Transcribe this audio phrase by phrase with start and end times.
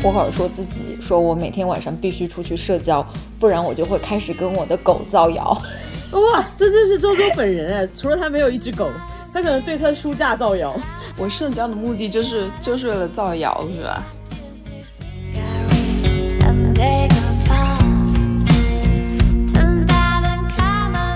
[0.00, 3.06] 就是安妮沃霍尔说自己说我每天晚上必须出去社交，
[3.38, 5.50] 不然我就会开始跟我的狗造谣。
[6.12, 7.86] 哇，这就是周周本人哎！
[7.86, 8.90] 除了他没有一只狗，
[9.32, 10.74] 他可能对他的书架造谣。
[11.16, 14.02] 我社交的目的就是就是为了造谣，是吧？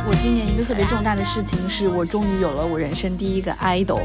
[0.07, 4.03] 我今年一个特别重大的事情是我终于有了我人生第一个 idol。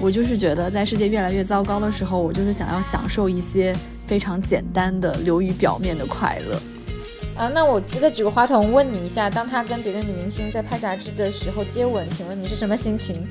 [0.00, 3.74] 我就是觉得在世界越来越糟糕的时候，我就是想要享受一些
[4.08, 6.58] 非常简单的流于表面的快乐。
[7.36, 13.24] 啊，那我再举个话筒问你一下，当他跟别的女明星在拍杂志的时候接吻，请问你是什么心情？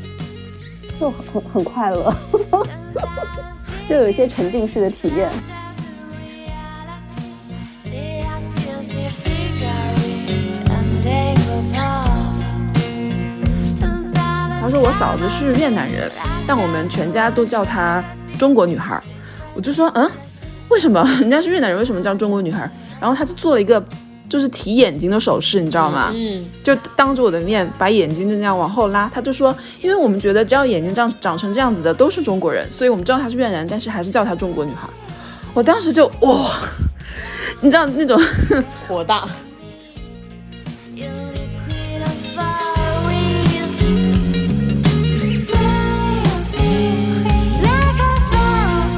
[0.99, 2.15] 就很很很快乐，
[3.87, 5.29] 就有一些沉浸式的体验。
[14.61, 16.11] 他说我嫂子是越南人，
[16.45, 18.03] 但我们全家都叫她
[18.37, 19.01] 中国女孩。
[19.53, 20.09] 我就说，嗯，
[20.69, 22.69] 为什么 人家是越南人，为什么叫中国女孩？
[22.99, 23.83] 然后他就做了一个，
[24.27, 26.11] 就是提眼睛的手势，你知道吗？
[26.13, 29.09] 嗯，就当着我的面把眼睛就那样往后拉。
[29.13, 34.89] 他就说，因为我们觉得只要眼睛这样长成这样子的都是中国人，所以我们知道她是越南，但是还是叫她中国女孩。
[35.53, 36.51] 我当时就哇，
[37.61, 38.19] 你知道那种
[38.87, 39.27] 火大。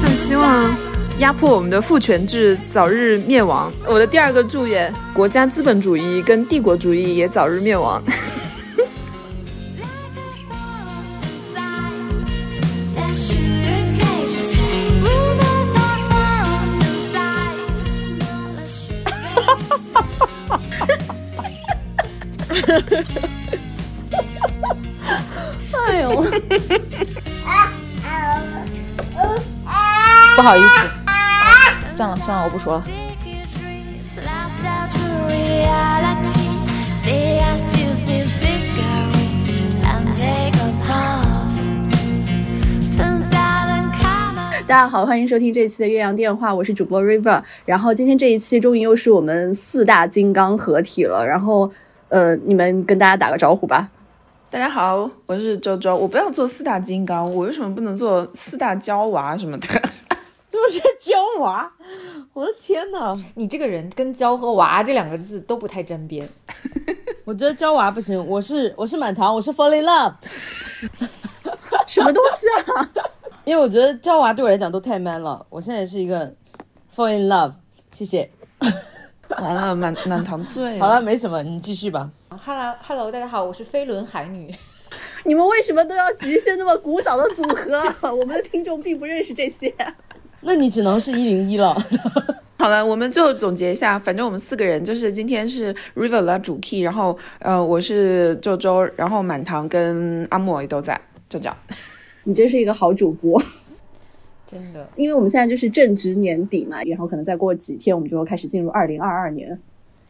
[0.00, 0.89] 就希望。
[1.20, 3.70] 压迫我们的父权制早日灭亡。
[3.86, 8.02] 我的第二个祝愿，国家资本主义跟帝国主义也早日灭亡。
[25.86, 26.24] 哎呦！
[30.34, 30.99] 不好意思。
[32.00, 32.84] 算了算了，我不说了。
[44.66, 47.42] 大家好，欢迎收听这一期的岳阳电话，我是主播 River。
[47.66, 51.26] 然后今天这一期终于又是我们四大金刚合体了。
[51.26, 51.70] 然后，
[52.08, 53.90] 呃，你们跟大家打个招呼吧。
[54.48, 55.94] 大家好，我是周周。
[55.94, 59.66] 我不要做四大金刚，我为什么不能做四大娇娃什么的？
[60.60, 61.72] 都是教娃，
[62.34, 63.18] 我的天哪！
[63.34, 66.28] 你这个人跟教和娃这两个字都不太沾边。
[67.24, 70.12] 我觉得教娃不行，我是我是满堂，我是 fall in love，
[71.88, 72.90] 什么东西啊？
[73.44, 75.44] 因为我觉得教娃对我来讲都太 man 了。
[75.48, 76.30] 我现在是一个
[76.94, 77.54] fall in love，
[77.90, 78.30] 谢谢。
[79.30, 80.78] 完了，满满堂醉。
[80.78, 82.10] 好了，没什么，你继续吧。
[82.28, 84.54] Hello Hello，大家好，我是飞轮海女。
[85.24, 88.10] 你们为什么都要局限那么古早的组合？
[88.14, 89.74] 我们的听众并不认识这些。
[90.42, 91.76] 那你只能是一零一了。
[92.58, 101.56] 好了，我们最后总结一下，反正我们四个人就是今天是 River 的主 key，然后呃我是周周，然后满堂跟阿莫也都在，就这样。
[102.24, 103.42] 你真是一个好主播，
[104.46, 104.86] 真的。
[104.94, 109.58] 因为我们现在就是正值年底嘛，然后可能再过几天我们就会开始进入二零二二年，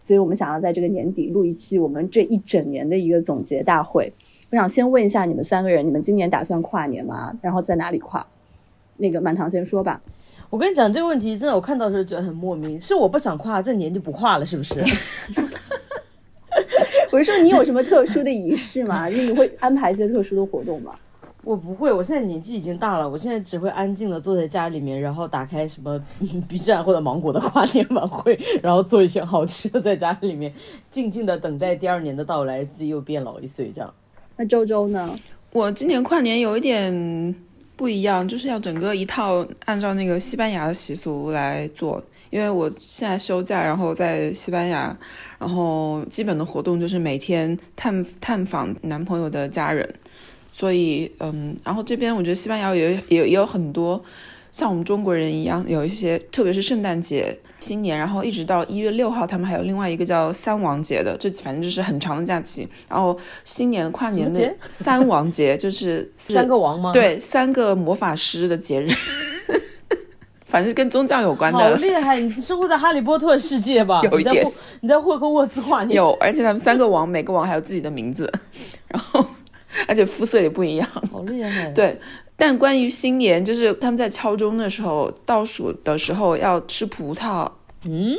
[0.02, 4.12] 所以我们想要在这个年底录一期我们这一整年的一个总结大会。
[4.50, 7.32] 我想先问一下你们三个人，你们今年打算跨年吗？
[7.40, 8.26] 然后在哪里跨？
[8.96, 10.02] 那个满堂先说吧。
[10.50, 14.74] 我跟你讲这个问题，真的我看到的时候觉得很莫名，是我不想跨，这年就不跨了，是不是？
[17.12, 19.08] 我是说你有什么特殊的仪式吗？
[19.10, 20.92] 就你会安排一些特殊的活动吗？
[21.42, 25.98] 我不会，我现在年纪已经大了，我现在只会安静的坐在家里面，然后打开什么
[26.48, 30.52] B 站或者芒果的跨年晚会，然后做一些好吃的，在家里面
[30.90, 33.94] 静静的等待第二年的到来，自己又变老一岁这样。
[34.36, 35.16] 那周周呢？
[35.52, 37.34] 我今年跨年有一点。
[37.80, 42.02] 不一样，就是要整个一套按照那个西班牙的习俗来做。
[42.28, 44.94] 因为我现在休假，然后在西班牙，
[45.38, 49.88] 然后基本的活动就是每天探探访男朋友的家人。
[50.52, 54.04] 所以，嗯，然后这边我觉得西班牙也也也有很多
[54.52, 57.38] 像我们中国人一样，有一些，特别是圣诞节。
[57.60, 62.66] 新年，然后一直到一月六号，他们还有另外一个叫三王节的，这反正就是很长的假期。
[62.88, 63.14] 然后
[63.44, 66.90] 新年跨年的三王节就是三个王吗？
[66.90, 68.88] 对，三个魔法师的节日，
[70.48, 71.58] 反正跟宗教有关的。
[71.58, 72.18] 好厉害！
[72.18, 74.00] 你生活在哈利波特世界吧？
[74.10, 74.42] 有一点。
[74.80, 75.94] 你在霍格沃茨跨年？
[75.94, 78.32] 有，而且他们三个王，每个王还有自己的名字，
[78.88, 79.22] 然后
[79.86, 80.88] 而且肤色也不一样。
[81.12, 81.66] 好厉害！
[81.72, 82.00] 对。
[82.40, 87.46] 但关于新年，就是他们在敲钟的时候，倒数的时候要吃葡萄。
[87.84, 88.16] 嗯，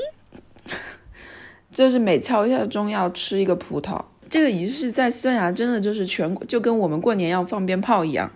[1.73, 4.00] 就是每敲一下钟要吃一个葡萄。
[4.29, 8.31] 这个仪式在西班牙真的就是全国就跟我们过年要放鞭炮一样，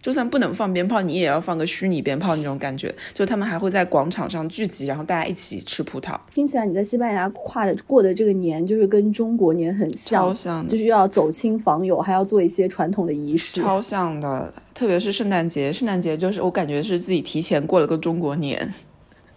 [0.00, 2.94] 就算不能放鞭炮，你也要放个虚拟鞭炮那种感觉。
[3.12, 13.60] 就他们还会在广场上聚集，然后大家一起吃葡萄，听起来你在西班牙跨的过的这个年，就是跟中国年很像，超像的就是要走亲访友，还要做一些传统的仪式。
[13.60, 14.52] 超像的。
[14.74, 18.72] 特别是圣诞节，圣诞节就是我感觉是自己提前过了个中国年。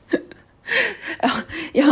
[1.19, 1.42] 然后
[1.74, 1.86] 要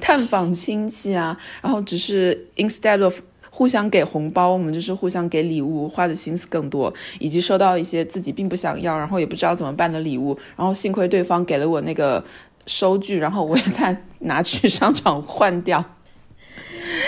[0.00, 3.20] 探访亲戚啊，然后只是 instead of
[3.56, 12.24] 互相给红包，我们就是互相给礼物，花的心思更多，以及收到一些自己并不想要，然后也不知道怎么办的礼物，然后幸亏对方给了我那个
[12.66, 15.84] 收据，然后我也再拿去商场换掉。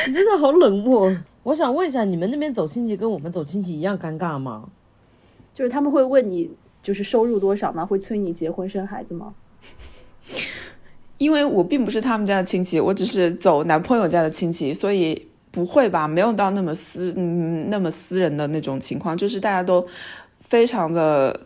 [0.06, 1.12] 你真的好冷漠。
[1.42, 4.68] 我想问一下，你们那边走亲戚跟我们走亲戚一样尴尬吗？
[5.52, 6.48] 就是他们会问你，
[6.80, 7.84] 就是收入多少吗？
[7.84, 9.34] 会催你结婚生孩子吗？
[11.18, 15.26] 因为我并不是他们家的亲戚，我只是走男朋友家的亲戚，所以
[15.56, 19.86] 不会吧，没有到那么私嗯那么私人的那种情况，就是大家都
[20.40, 21.40] 非常的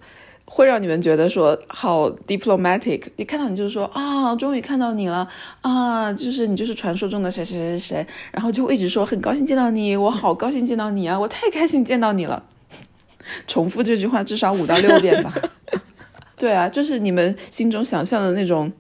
[0.46, 5.28] 会让你们觉得说好 diplomatic，一看到你就是说啊，终于看到你了
[5.60, 12.42] 啊，就是你就是传说中的谁谁谁谁，然后就会一直说很高兴见到你，我好高兴见到你啊，我太开心见到你了，
[13.46, 15.32] 重复这句话至少五到六遍吧。
[16.36, 18.72] 对啊，就是你们心中想象的那种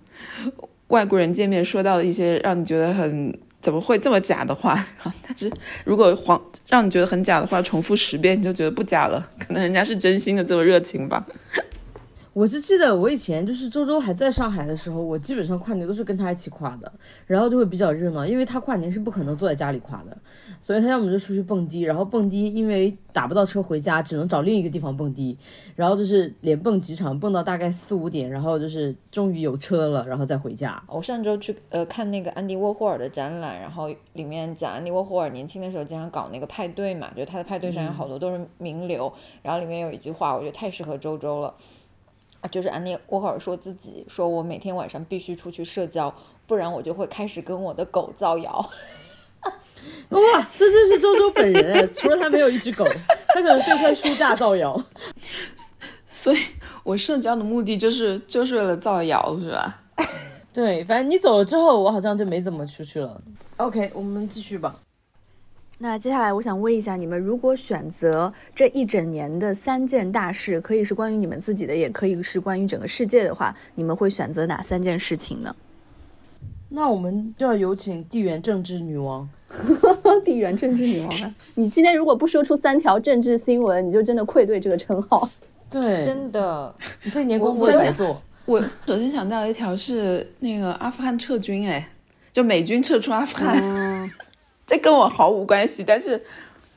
[0.88, 4.78] 外国人见面说到的一些让你觉得很怎么会这么假的话，
[5.26, 5.50] 但是
[5.84, 11.24] 如果黄让你觉得很假的话，重复十遍你就觉得不假了，可能人家是真心的这么热情吧。
[12.32, 16.92] 我就记得我以前就是周周还在上海的时候，我基本上跨年都是跟他一起跨的，
[17.26, 20.16] 然后就会比较热闹，因为他跨年是不可能坐在家里跨的，
[20.60, 25.36] 所以他要么就出去蹦迪，然后蹦迪因为打不到车回家，只能找另一个地方蹦迪，
[25.74, 30.80] 然后就是连蹦几场，蹦到大概四五点，然后就是终于有车了，然后再回家。
[30.86, 39.12] 我上周去呃看那个安迪沃霍尔的展览，然后里面讲安迪沃霍尔年轻的时候经常搞那个派对嘛，就他的派对上有好多都是名流，
[39.42, 41.52] 然后里面有一句话，我觉得太适合周周了。
[42.40, 46.14] 啊，就是安妮沃霍尔说自己说，我每天晚上必须出去社交，
[46.46, 48.70] 不然我就会开始跟我的狗造谣。
[50.10, 52.84] 哇，这就是周周本人哎，除了他没有一只狗，
[53.28, 54.78] 他可能对块书架造谣。
[56.04, 56.38] 所以
[56.82, 59.82] 我社交的目的就是就是为了造谣，是吧？
[60.52, 63.20] 对，反正你走了之后，我好像就没怎么出去了。
[63.58, 64.74] OK，我们继续吧。
[65.82, 75.56] 那接下来我想问一下，你们如果选择这一整年的三件大事，可以是关于你们自己的，也可以是关于整个世界的话，你们会选择哪三件事情呢？
[76.68, 79.26] 那我们就要有请地缘政治女王。
[80.22, 81.34] 地缘政治女王啊！
[81.54, 85.28] 你今天如果不说出三条政治新闻，你就真的愧对这个称号。
[85.70, 86.72] 对，真的，
[87.02, 88.20] 你这一年功夫也白做。
[88.44, 91.88] 我首先想到一条是那个阿富汗撤军，哎，
[92.32, 93.56] 就美军撤出阿富汗，
[94.70, 96.22] 这跟我毫无关系，但是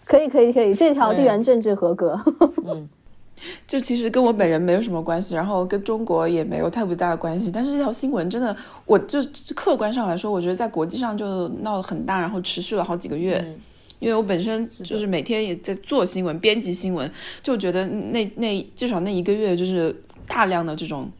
[0.03, 2.19] 可以，可以，可以，这条地缘政治合格。
[2.65, 2.89] 嗯，
[3.67, 7.51] 就其实跟我本人没有什么关系，然后跟中国也没有太不大的关系。
[7.51, 8.57] 但是这条新闻真的，
[8.87, 9.19] 我就
[9.55, 13.55] 客观上来说，我觉得在国际上就闹得很大，然后持续了好几个月。
[13.99, 17.09] 因为我本身就是每天也在做新闻、编辑新闻，
[17.43, 19.95] 就觉得那那至少那一个月就是
[20.27, 21.11] 大量的这种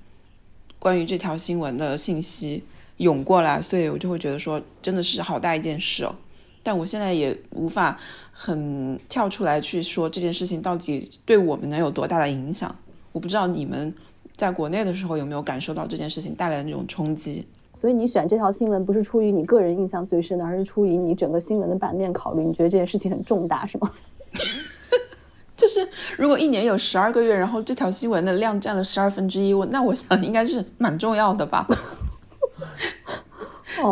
[0.80, 2.64] 关于这条新闻的信息
[2.98, 6.16] 涌过来，所以我就会觉得说真的是好大一件事哦。
[6.64, 7.96] 但我现在也无法
[8.32, 12.74] 很跳出来去说这件事情到底对我们能有多大的影响。
[13.12, 13.94] 我不知道你们
[14.36, 17.46] 在国内的时候有没有感受到这件事情带来的那种冲击。
[17.76, 22.44] 所以你选这条新闻不是出于你个人印象最深的，而是出于你整个新闻的版面考虑。
[22.44, 23.92] 你觉得这件事情很重大，是吗？
[25.56, 31.68] 就是如果一年有十二个月，然后这条新闻的量占了十二分之一，我那我想应该是蛮重要的吧。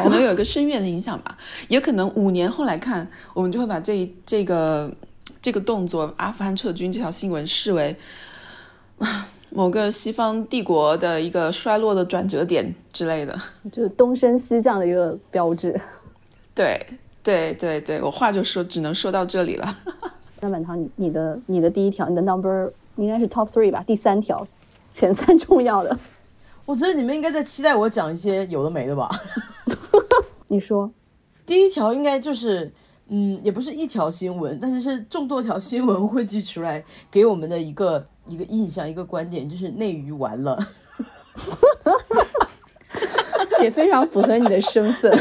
[0.02, 4.92] 可能有一个深远的影响吧，也可能五年后来看，我们就会把这一这个
[5.42, 7.96] 这个动作阿富汗撤军这条新闻视为
[9.50, 13.38] 某个西方帝国的一个衰落的转折点之类的，
[13.72, 15.80] 就是东升西降的一个标志。
[16.56, 16.86] 对
[17.24, 19.78] 对对对，我话就说只能说到这里了。
[20.40, 23.84] 那满堂，你你的你的第一条，你的 number 应该是 top three 吧？
[23.86, 24.48] 第三条，
[24.94, 25.98] 前三重要的。
[26.66, 29.10] 我觉得你们应该在期待我讲一些有的没的吧。
[30.52, 30.92] 你说，
[31.46, 32.74] 第一条应该就是，
[33.08, 40.60] 嗯，也不是一条新闻，但是是众多条新闻汇聚出来给我们的一个一个印象、一个观点，就是内娱完了。
[43.62, 45.18] 也非常符合你的身份。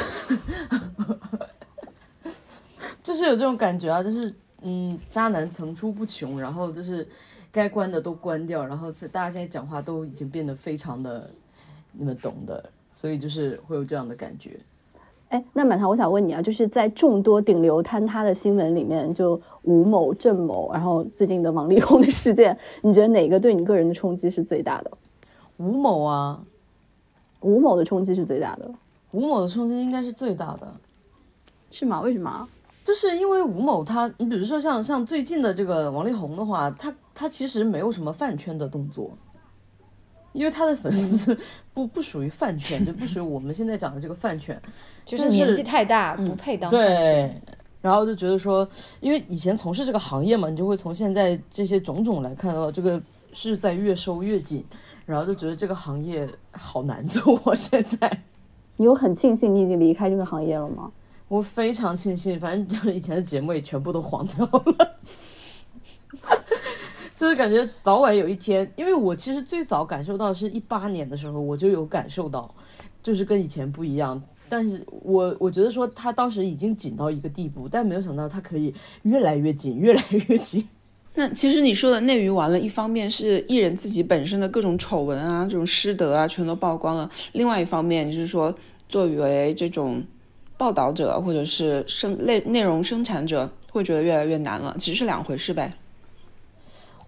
[3.01, 7.07] 就是有这种感觉啊，就是嗯，渣男层出不穷，然后就是
[7.53, 11.31] 该关的都关掉，然后是大家现在讲话都已经变得非常的
[11.93, 14.59] 你们懂的，所以就是会有这样的感觉。
[15.31, 24.91] 哎，那满堂，我想问你啊，就是在众多顶流坍塌的新闻里面，就吴某、郑某，然后最近的王力宏的事件，你觉得哪个对你个人的冲击是最大的？
[25.59, 26.43] 吴某啊，
[27.43, 28.69] 吴某的冲击是最大的，
[29.13, 30.67] 吴某的冲击应该是最大的，
[31.71, 32.01] 是吗？
[32.01, 32.49] 为什么？
[32.83, 39.13] 就是因为吴某他，你比如说像像最近的这个王力宏的话，他他其实没有什么饭圈的动作。
[40.33, 41.37] 因为他的粉丝
[41.75, 44.61] 不不属于饭圈，就不属于我们现在讲的这个饭圈，
[45.05, 47.43] 就是年纪太大，不配当饭圈。
[47.83, 48.69] 然后就觉得说，
[49.01, 53.01] 因为以前从事这个行业嘛，你就会从现在这些种种来看到，这个
[53.33, 54.63] 是在越收越紧，
[55.07, 57.57] 然后就觉得这个行业好难做。
[57.57, 58.23] 现在，
[58.77, 60.93] 你有很庆幸你已经离开这个行业了吗？
[61.29, 64.99] 我非常庆幸，反正就是以前的节目也全部都黄掉了。
[67.21, 72.55] 就是感觉早晚有一天，因为我其实最早感受到是一八年的时候，我就有感受到，
[73.03, 74.19] 就是跟以前不一样。
[74.49, 78.73] 但是我我觉得说他当时已经紧到一个地步，但没有想到他可以
[79.03, 80.67] 越来越紧，越来越紧。
[81.15, 88.55] 那其实你说的内娱完了，一方面是艺人自己本身的各种丑闻啊，这种失德啊，全都曝光了；另外一方面就是说，
[88.89, 90.03] 作为这种
[90.57, 94.75] 报道者或者是生内内容生产者，会觉得越来越难了。
[94.79, 95.71] 其实是两回事呗。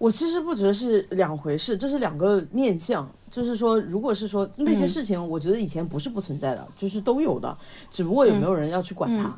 [0.02, 3.08] 我其实不觉得是两回事，这是两个面相。
[3.30, 7.56] 就是说，如果是说那些事情，我觉得以前不是不存在的，就是都有的，
[7.88, 9.32] 只不过有没有人要去管它。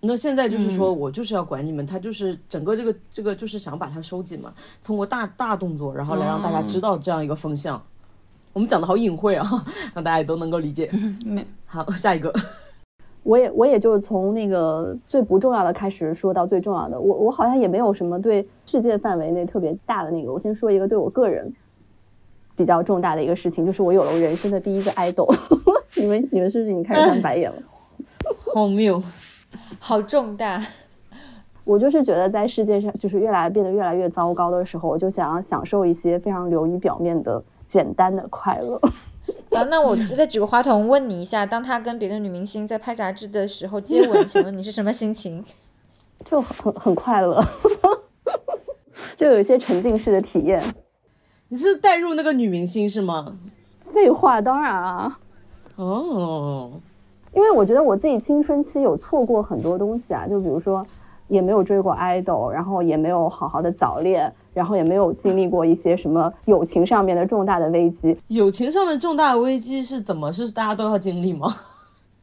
[0.00, 4.52] 那现在就是说我就是要管你们，他就是整个这个这个就是想把它收紧嘛，
[4.84, 7.82] 通过大大动作，然后来让大家知道这样一个风向。
[8.52, 10.92] 我们讲的好隐晦啊， 让大家也都能够理解。
[11.64, 12.30] 好，下一个。
[13.26, 20.32] 我也我也就是从那个最不重要的开始说到最重要的，我我好像也没有什么对世界范围内特别大的那个。
[20.32, 21.52] 我先说一个对我个人
[22.54, 25.26] 比较重大的一个事情，就是我有了我人生的第一个爱豆。
[25.98, 27.56] 你们你们是不是已经开始翻白眼了？
[28.54, 29.02] 荒谬，
[29.80, 30.64] 好重大。
[31.64, 38.80] 我就是觉得在世界上就是越来变得越来越糟糕的时候，我就想要享受一些非常流于表面的简单的快乐。
[39.56, 45.44] 啊，那我再举个话筒问你一下，当他跟别的女明星在拍杂志的时候接吻，请问你是什么心情？
[46.24, 47.42] 就很很快乐，
[49.16, 50.62] 就有一些沉浸式的体验。
[51.48, 53.36] 你是带入那个女明星是吗？
[53.92, 55.18] 废话，当然啊。
[55.76, 56.72] 哦，
[57.32, 60.86] 因为我觉得我自己青春期有错过很多东西啊，就比如说。
[61.28, 68.16] 也没有追过 idol，然后也没有好好的早恋，然后也没有经历过一些什么友情上面的重大的危机。
[68.28, 70.32] 友情上面重大的危机是怎么？
[70.32, 71.54] 是大家都要经历吗？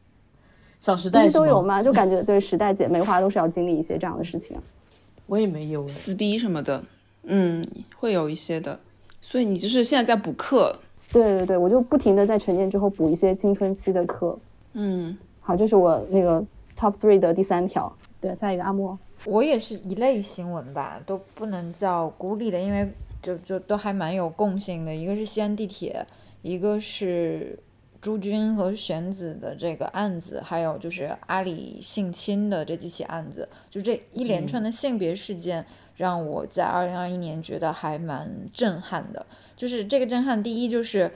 [0.80, 1.80] 小时代都有吗？
[1.80, 4.56] 就感觉对时代姐妹花都是要经历一些这样的事情。
[5.26, 6.82] 我也没有撕逼什么的，
[7.22, 7.64] 嗯，
[7.96, 8.78] 会有一些的。
[9.22, 10.76] 所以你就是现在在补课？
[11.12, 14.36] 对对对，我就不停的在成年之后补一些青春期的课。
[14.72, 16.44] 嗯，好，这是我那个
[16.76, 17.90] top three 的第三条。
[18.20, 22.88] 对，下一个阿莫，我也是一类新闻吧，都不能叫孤立的，因为
[23.22, 24.94] 就就都还蛮有共性的。
[24.94, 26.06] 一个是西安地铁，
[26.42, 27.58] 一个是
[28.00, 35.64] 朱军和玄子的这个案子，还有就是阿里性侵的这几起案子，就这一连串的性别事件，
[35.96, 39.24] 让我在二零二一年觉得还蛮震撼的。
[39.56, 41.10] 就是这个震撼，第一就是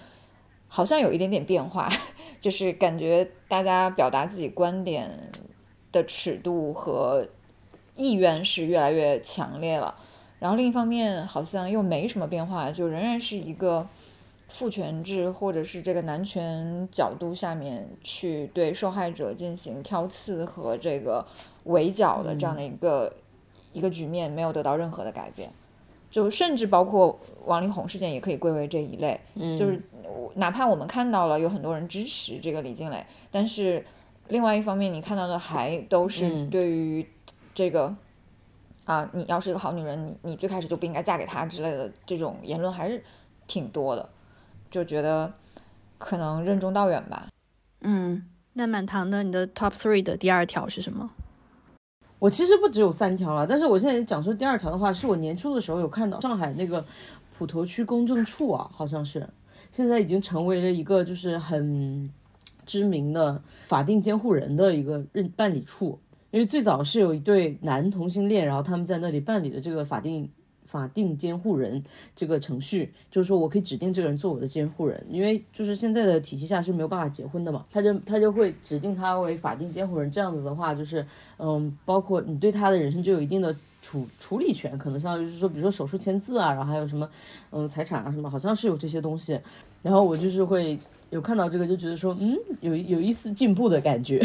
[0.66, 1.88] 好像有一点点变化，
[2.40, 5.10] 就是感觉大家表达自己观点。
[5.90, 7.26] 的尺度和
[7.99, 9.95] 意愿是越来越强烈了，
[10.38, 13.85] 然后另一方面好像又没什么变化，就仍然是一个
[14.49, 21.26] 父权制或者是这个男权角度下面去对受害者进行挑刺和这个
[21.64, 23.12] 围剿的这样的一个
[23.73, 25.50] 一个局面，没有得到任何的改变，
[26.09, 29.21] 就甚至包括王力宏事件也可以归为这一类，
[29.59, 29.83] 就是
[30.37, 33.85] 哪怕我们看到了有很多人支持这个李静蕾，但是。
[34.31, 37.02] 另外一方面，你看到的还都是对于
[37.58, 37.92] 这个
[38.84, 43.02] 啊，你要是一个好女人，你你最开始就不应该嫁给他之类的这种言论还是
[43.48, 44.08] 挺多的，
[44.70, 45.32] 就觉得
[45.98, 47.26] 可能任重道远吧。
[47.80, 51.10] 嗯，那满堂的你的 top three 的第二条是什么？
[52.20, 56.84] 我其实不只有三条了，但是我现在讲说第二条的话，是我年初的时候有看到上海那个
[57.36, 59.28] 普陀区公证处啊，好像是
[59.72, 62.08] 现在已经成为了一个就是很。
[62.64, 65.98] 知名的法定监护人的一个认办理处，
[66.30, 70.28] 因为最早是有一对男同性恋，然后他们在那里办理的这个法定
[70.64, 71.82] 法定监护人
[72.14, 81.04] 这个程序，就是说我可以指定这个人做我的监护人，因为就是现在的体系下是没有办法结婚的嘛，他就他就会指定他为法定监护人，这样子的话就是
[81.38, 87.08] 嗯，包括你对他的人生就有一定的处处理权，可能相当于就是说，比如说手术签字啊，然后还有什么
[87.50, 89.40] 嗯财产啊什么，好像是有这些东西，
[89.82, 90.78] 然后我就是会。
[91.11, 94.23] 有看到这个，就觉得说，嗯，有有一丝进步的感觉。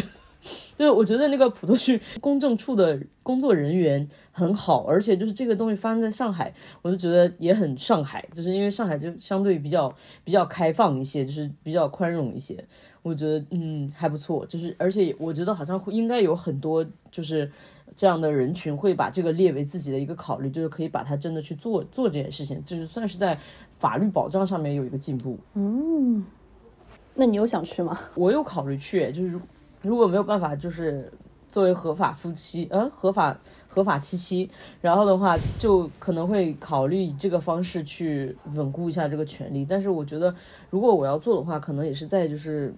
[0.75, 12.63] 就是我觉得那个普陀区 公证处的工作人员很好，而且就是这个东西发生在上海，我就觉得也很上海，就是因为上海就相对比较比较开放一些，就是比较宽容一些。
[13.01, 17.51] 我觉得嗯还不错，就是而且我觉得好像会应该有很多就是
[17.98, 23.38] 这样的人群会把这个列为自己的一个考虑，就是可以把它真的去做做这件事情，就是算是在
[23.77, 25.38] 法律保障上面有一个进步。
[25.53, 26.25] 嗯，
[27.13, 28.00] 那你有想去吗？
[28.15, 29.38] 我有考虑去，就是
[29.83, 31.11] 如果没有办法，就是
[31.47, 33.37] 作为合法夫妻，呃，合法
[33.67, 34.49] 合法妻妻，
[34.81, 39.63] 然后的话就可能会考虑以这个方式去稳固一下这个权利。
[39.63, 40.33] 但是我觉得，
[40.69, 42.73] 如果我要做的话，可能也是在就是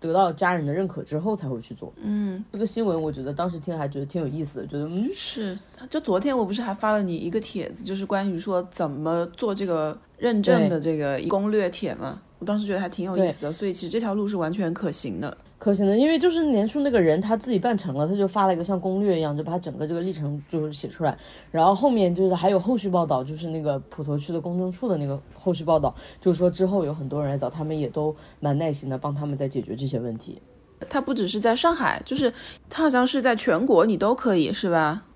[0.00, 1.92] 得到家人的认可之后才会去做。
[1.96, 5.58] 嗯，这个新闻我觉得当时听还觉得挺有意思的，觉得嗯是。
[5.90, 12.20] 就昨天我不是还发了你一个帖子，就是关于说怎么做这个认证的这个攻略帖嘛。
[12.38, 15.36] 我当时觉得还挺有意思的，所以其实这条路是完全可行的。
[15.58, 21.18] 可行的，因为就是年初那个人他自己办成了，他就发了一个像攻略一样，就把整个这个历程就是写出来，
[21.50, 30.40] 然后后面就是还有后续报道，就是那个普陀区的公证处的那个后续报道，就是说之后有很多人来找他们，也都蛮耐心的帮他们在解决这些问题。
[30.88, 32.32] 他不只是在上海，就是
[32.70, 35.06] 他好像是在全国你都可以是吧？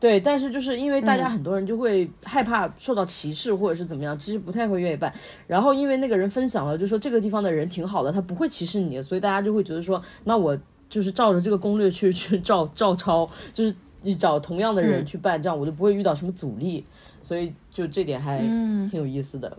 [0.00, 5.12] 对，但是就是因为大家很多人就会害怕受到歧视或者是怎么样，其实不太会愿意办。
[5.46, 10.58] 然后因为那个人分享了，就说这个地方的人挺好的，他不会歧视你，所以大家就会觉得说，那我
[10.90, 16.84] 就是照着这个攻略去去照照抄，就是你找同样的人去办，这样我就不会遇到什么阻力。
[17.22, 19.56] 所以就这点还挺有意思的。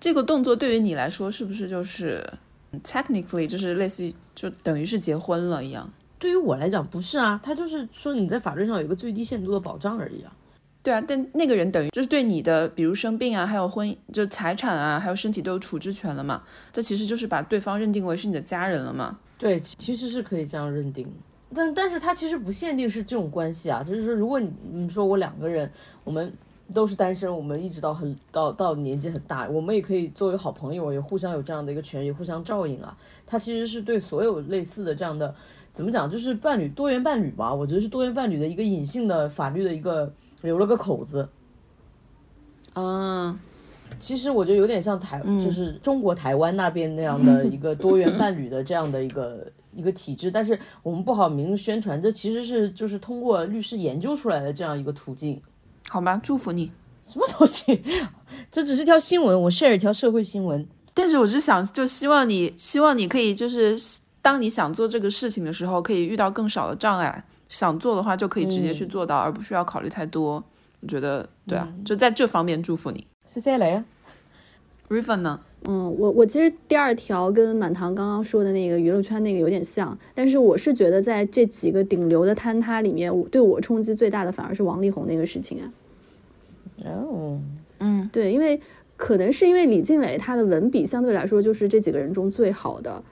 [0.00, 2.28] 这个动作对于你来说是不是就是
[2.82, 5.88] technically 就是类似于就等于是结婚了一样？
[6.18, 10.32] 对于我来讲不是啊，他就是说你在法律上有一个最低限度的保障而已啊。
[10.82, 16.42] 对啊，但那个人等于就是对你的，比如生病啊，还有婚就财产啊，还有身体都有处置权了嘛。
[16.72, 19.18] 这其实就是把对方认定为是你的家人了嘛。
[19.38, 21.10] 对，其实是可以这样认定，
[21.54, 25.70] 但但是他其实不限定是这种关系啊，就是说如果你你说我两个人，
[26.04, 26.30] 我们
[26.72, 32.96] 都是单身，我们一直到很到到年纪很大，我们也可以作为好朋友，也互相有这样的一个权益，互相照应啊。
[33.26, 35.34] 他其实是对所有类似的这样的。
[35.72, 36.08] 怎么讲？
[36.08, 41.28] 就是伴侣多元伴侣吧，我觉得是多元伴侣的一个隐性的法律的一个留了个口子。
[42.74, 43.36] 嗯，
[43.98, 55.42] 其实我觉得有点像台，就是中国台湾那边那样的一个多元伴侣的这样的一个一个体制，但是我们不好明宣传，这其实是就是通过律师研究出来的这样一个途径。
[55.88, 56.70] 好吧，祝福你。
[57.02, 57.82] 什么东西？
[58.50, 60.66] 这只是条新闻，我 share 一条社会新闻。
[60.92, 63.76] 但是我是想，就希望你，希望你可以就是。
[64.24, 67.22] 当你想做这个事情的时候，可以遇到更少的障碍。
[67.50, 70.42] 想做的话，就可以直接去做到，而不需要考虑太多。
[70.80, 73.06] 我觉得，对啊，就在这方面祝福你。
[73.26, 73.84] 谢谢雷啊
[74.88, 75.40] ，Riven 呢？
[75.66, 85.64] 嗯，我我其实第二条跟满堂刚刚说的那个娱乐圈那个有点像，但是我是觉得在这几个顶流的坍塌里面，对我冲击最大的反而是王力宏那个事情啊。
[86.84, 87.40] 哦，
[87.78, 88.60] 嗯，对，因为
[88.96, 93.02] 可能是因为李静蕾她的文笔相对来说就是这几个人中最好的。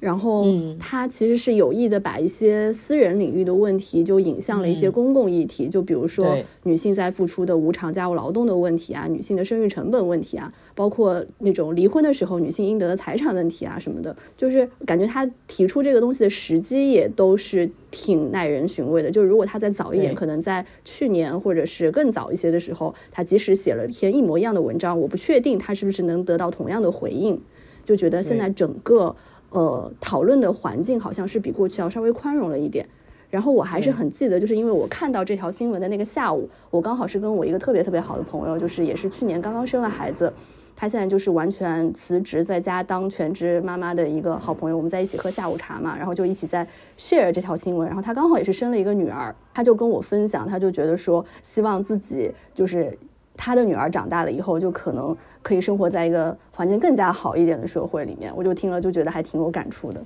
[0.00, 0.46] 然后
[0.78, 19.10] 他其实是有意的把一些私人领域的问题就引向了一些公共议题，就比如说女性在付出的无偿家务劳动的问题啊，女性的生育成本问题啊，包括那种离婚的时候女性应得的财产问题啊什么的，就是感觉他提出这个东西的时机也都是挺耐人寻味的。
[19.10, 27.38] 就是如果他再早一点，可能在去年或者是更早一些的时候，他即使写了一篇一模一样的文章，我不确定他是不是能得到同样的回应。
[27.84, 29.14] 就觉得现在整个。
[29.50, 32.86] 呃，讨论的环境好像是比过去要稍微宽容了一点。
[33.28, 40.32] 然后我还是很记得，就是因为我看到这条新闻的那个下午，我刚好是跟我一个特别特别好的朋友，就是也是去年刚刚生了孩子，
[40.74, 46.66] 他现在就是完全辞职在家当全职妈妈的一个好朋友，我们在一起喝下午茶嘛，然后就一起在
[46.98, 47.86] share 这条新闻。
[47.86, 52.98] 然后他刚好也是生了一个女儿，他就跟我分享，他就觉得说希望自己就是
[53.36, 55.16] 他的女儿长大了以后就可能。
[55.42, 60.04] 可以生活在一个环境更加好一点的社会里面，我就听了就觉得还挺有感触的。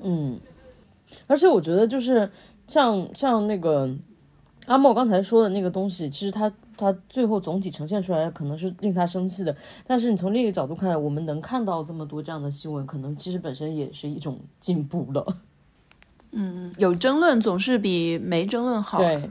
[0.00, 0.40] 嗯，
[1.26, 2.30] 而且我觉得就是
[2.66, 3.86] 像像那个
[4.64, 9.54] 阿莫刚才说的那个东西，其实他他最后总体呈现出来可能是令他生气的，
[9.86, 15.36] 但是你从另一个角度看来，我们能看到这么多这样的新闻，可能其实本身也是一种进步了。
[16.30, 18.96] 嗯，有争论总是比没争论好。
[18.96, 19.30] 对。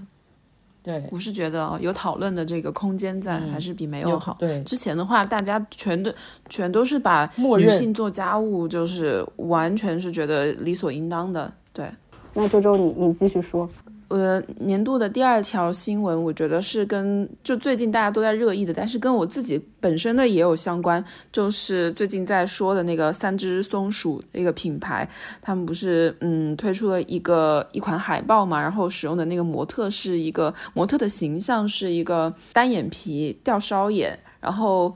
[0.84, 4.36] 对，我是觉得有讨论的这个空间在，还是比没有好。
[4.38, 6.12] 对，之前的话，大家全都
[6.50, 11.52] 全都是把女性做家务，就是完全是觉得理所应当的。
[11.72, 11.90] 对，
[12.34, 13.68] 那周周你你继续说。
[14.14, 25.10] 我的年度的第二条新闻，我觉得是跟就最近大家都在热议的，但是跟我自己本身的也有相关，就是最近在说的那个三只松鼠那个品牌，
[25.42, 34.94] 他们不是嗯推出了一个一款海报嘛，然后使用的那个模特是一个模特的形象是一个单眼皮吊梢眼，然后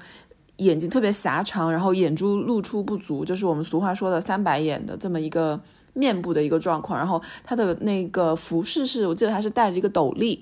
[0.57, 5.59] 眼睛特别狭长，然后眼珠露出不足，就是我们俗话说的三白眼的这么一个。
[5.97, 10.39] 面部的一个状况，然后他的那个服饰是我记得他是戴着一个斗笠，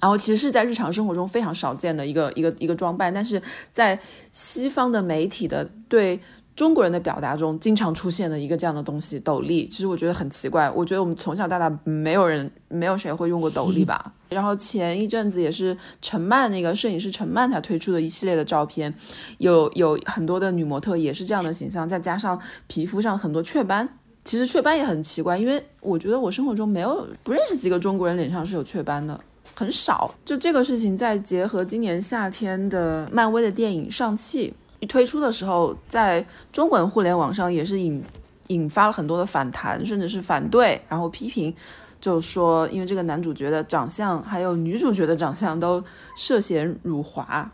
[0.00, 3.98] 然后其实是在日常生活中非常少见的一个一个一个装扮，但是在
[4.32, 6.18] 西方的媒体的对
[6.54, 9.68] 中国人的表达中，经常出现的一个这样的东西——斗笠。
[9.68, 14.14] 其实我觉得很奇怪，我觉得我们从小到大没有人没有谁会用过斗笠吧。
[14.30, 18.92] 然后前一阵子也是陈曼那个摄影师陈曼他推出的一系列的照片，
[19.36, 23.98] 有有很多的女模特也是这样的形象，再加上皮肤上很多雀斑。
[24.26, 29.18] 其实雀斑也很奇怪，因为我觉得我生活中没有不认识几个中国人脸上是有雀斑的，
[29.54, 30.12] 很少。
[30.24, 34.48] 就这个事情，再结合今年夏天的漫威的电影《上汽》
[34.80, 38.02] 一推出的时候，在中文互联网上也是引
[38.48, 41.54] 引发了很多的反弹，甚至是反对，然后批评，
[42.00, 45.80] 就说因为这个男主角的长相还有女主角的长相都
[46.16, 47.48] 涉嫌辱华，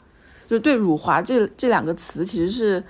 [0.49, 2.83] 就对“辱华”这这两个词其实是。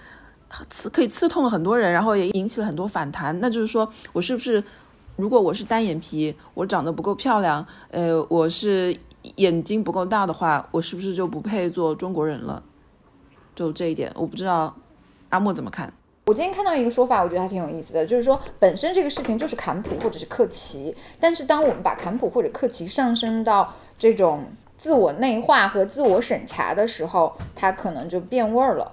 [0.70, 3.38] 刺可以刺痛了很多人，然后也引起了很多反弹。
[3.40, 4.62] 那就是说我是不是，
[5.16, 8.94] 如果我是单眼皮，我长得不够漂亮，呃，我是
[9.36, 12.62] 眼睛不够大的话，我是不是就不配做中国人了？
[13.54, 14.74] 就这一点，我不知道
[15.28, 15.92] 阿莫怎么看。
[16.26, 24.44] 我今天看到一个说法，我觉得还挺有意思的，就是说本身这个事情就是坎普或者是克奇，但是当我们把坎普或者克奇上升到这种
[24.78, 28.92] 自我内化和自我审查的时候，它可能就变味儿了。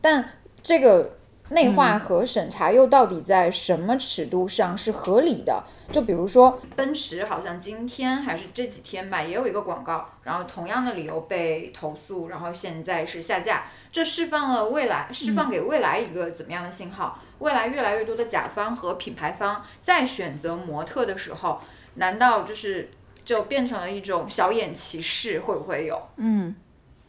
[0.00, 0.28] 但
[0.64, 1.18] 这个
[1.50, 5.62] 内化和审查又到底在什么尺度上是合理的？
[5.92, 13.64] 就比如说，奔驰好像今天还是这几天吧，也有一个广告，然后同样的理由被投诉，然后现在是下架。
[13.92, 17.20] 这释放了未来，释放给未来一个怎么样的信号？
[17.40, 21.60] 未来越来越多的甲方和品牌方在选择模特的时候，
[21.96, 22.88] 难道就是
[23.22, 25.40] 就变成了一种小眼歧视？
[25.40, 26.08] 会不会有？
[26.16, 26.56] 嗯。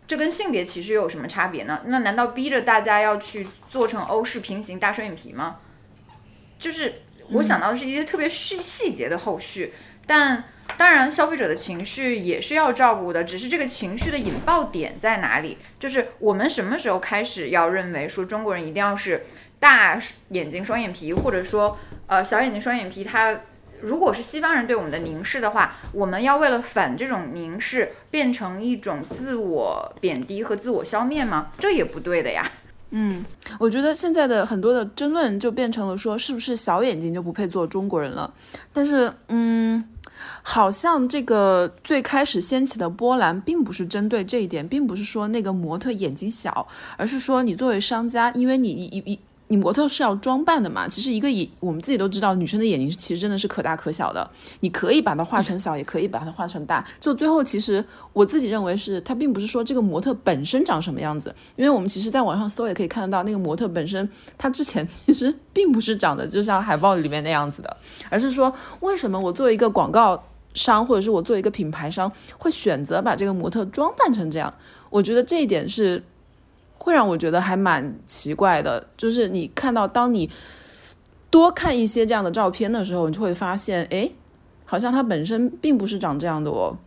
[0.07, 1.81] 这跟性别歧视又有什么差别呢？
[1.85, 5.57] 那难道逼着大家要去做成欧式平行大双眼皮吗？
[6.59, 9.73] 就是我想到的是一些特别细细节的后续，
[10.05, 10.43] 但
[10.77, 15.57] 当然消费者的情绪也是要照顾的，只是这个情绪的引爆点在哪里？
[15.79, 19.25] 就是我们什么时候开始要认为说中国人一定要是
[19.59, 23.35] 大眼睛双眼皮，或者说呃小眼睛双眼皮，它。
[23.85, 31.51] 如果是西方人对我们的凝视的话，我们要为了反这种凝视，变成一种自我贬低和自我消灭吗？
[31.59, 32.51] 这也不对的呀。
[32.89, 33.23] 嗯，
[33.59, 38.33] 我觉得现在的很多的争论就变成了说，是不是小眼睛就不配做中国人了？
[38.73, 39.83] 但是，嗯，
[40.41, 46.67] 好像这个最开始掀起的波澜，并不是针对这一点，并不是说那个模特眼睛小，
[46.97, 49.19] 而是说你作为商家，因为你一一。
[49.55, 50.87] 模特是要装扮的嘛？
[50.87, 54.29] 其实一个眼，我们自己都知道，女生的眼睛其实真的是可大可小的。
[54.59, 56.85] 你可以把它画成小，也可以把它画成大。
[56.99, 67.77] 就最后，其实我自己认为是，它并不是说这个模特本身长什么样子，因为我们其实在网上搜也可以看得到，那个模特本身，她之前其实并不是长得就像海报里面那样子的，
[68.09, 70.21] 而是说，为什么我作为一个广告
[70.53, 74.53] 商，或者是我作为一个品牌商，会选择把这个模特装扮成这样？
[74.89, 76.01] 我觉得这一点是。
[76.85, 80.29] 会让我觉得还蛮奇怪的，就是你看到当你
[81.31, 84.07] 多看一些这样的照片的时候，你就会发现，哎，
[84.65, 86.77] 好像它本身并不是长这样的哦。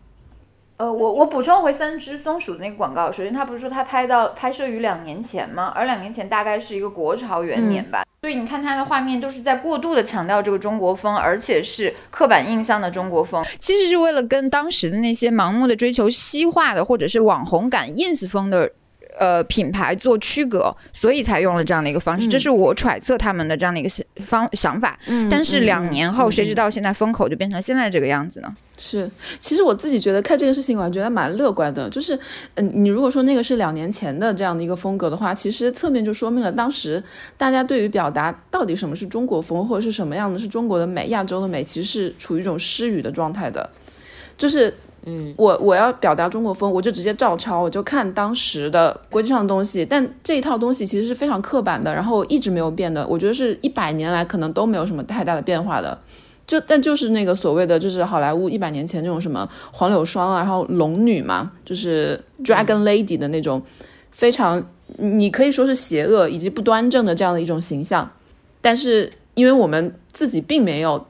[0.76, 5.72] 呃，我我补充回三只松鼠的那个广告，首先他不是说他拍到拍摄于两年前吗？
[5.74, 18.70] 而两年前大概是一个国潮元年吧，所以你看它的画面都是在过度的强调这个中国风，而且是刻板印象的中国风，其实是为了跟当时的那些盲目的追求西化的或者是网红感 ins 风的。
[19.18, 23.88] 呃，品牌做区隔，所以才用了这样的一个方式，这是我揣测他们的这样的一个
[24.24, 24.96] 方想法。
[25.07, 28.54] 嗯，但是两年后，谁知道现在风口就变成现在这个样子呢？
[28.76, 31.90] 是，其实我自己觉得看这个事情，我还觉得蛮乐观的。
[31.90, 32.18] 就是，
[32.54, 37.02] 嗯，你如果说那个是两年前的这样的一个风格的话，其实侧面就说明了当时
[37.37, 43.68] 大家对于表达到底什么是中国风，或者是什么样的是中国的美、亚洲的美，其实是处于一种失语的状态的，
[44.37, 44.72] 就是。
[45.04, 49.84] 嗯，我我要表达中国风，我就直接照抄，我就看当时的国际上的东西。
[49.84, 53.06] 但这一套东西其实是非常刻板的，然后一直没有变的。
[53.06, 55.98] 我觉得是一百年来可能都没有什么太大的变化的。
[56.46, 63.62] 就但就是那个所谓的，就是好莱坞一百年前那种什么黄柳霜啊，然后龙女嘛，就是 Dragon Lady 的那种
[64.11, 64.62] 非常
[64.98, 68.11] 你可以说是邪恶以及不端正的这样的一种形象。
[68.61, 71.06] 但是因为我们自己并没有，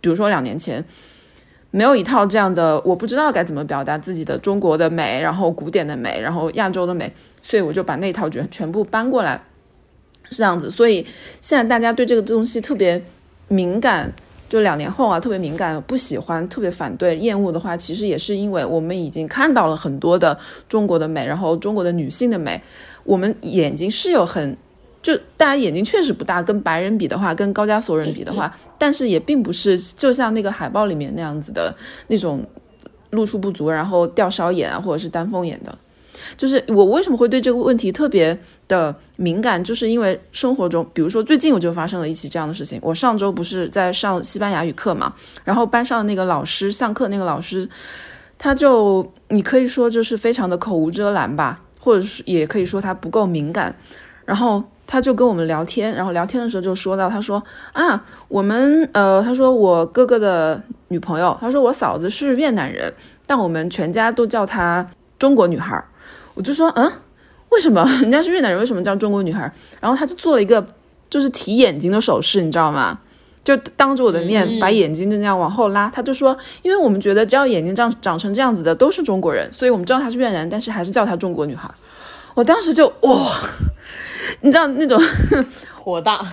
[0.00, 0.84] 比如说两年前。
[1.72, 9.40] 没有一套这样的，我不知道该怎么表达自己的中国的美，然后古典的美，然后亚洲的美，所以我就把那套全全部搬过来，
[10.24, 10.68] 是这样子。
[10.68, 11.06] 所以
[11.40, 13.00] 现在大家对这个东西特别
[13.46, 14.12] 敏感，
[14.48, 20.36] 就两年后啊特别敏感，不喜欢，特别反对、厌恶的话，其实也是因为我们已经看到了很多的
[20.68, 22.60] 中国的美，然后中国的女性的美，
[23.04, 24.56] 我们眼睛是有很。
[25.02, 31.74] 就大家眼睛确实不大，跟白人比的话，跟高加索人比的话，但是也并不是就像那个海报里面那样子的
[32.08, 32.44] 那种
[33.10, 35.76] 露出不足，然后吊梢眼啊，或者是丹凤眼的。
[36.36, 42.78] 就是我为什么会对这个问题特别的敏感，就是因为生活中，比如说最近我就发生了一起这样的事情。
[42.82, 47.66] 我上周不是在上西班牙语课嘛，然后班上那个老师上课那个老师，
[48.36, 53.74] 他就你可以说就是非常的口无遮拦吧，或者是也可以说他不够敏感，
[54.26, 54.62] 然后。
[54.92, 57.40] 他就跟我们聊天，然后聊天的时候就说到，他说
[57.72, 62.92] 啊，我们呃，他说我哥哥的女朋友，他说我嫂子是越南人，
[63.24, 64.84] 但我们全家都叫她
[65.16, 65.80] 中国女孩。
[66.34, 66.90] 我就说，嗯，
[67.50, 69.48] 为什么人家是越南人，为什么叫中国女孩？
[69.78, 70.66] 然后他就做了一个
[71.08, 72.98] 就是提眼睛的手势，你知道吗？
[73.44, 75.88] 就当着我的面把眼睛就那样往后拉。
[75.88, 81.70] 他就说，因为我们觉得只要眼睛长长成这样子的都是中国人，所以我们知道她是越南，但是还是叫她中国女孩。
[82.34, 83.14] 我当时就哇。
[84.42, 85.00] 你知道那种
[85.74, 86.26] 火大，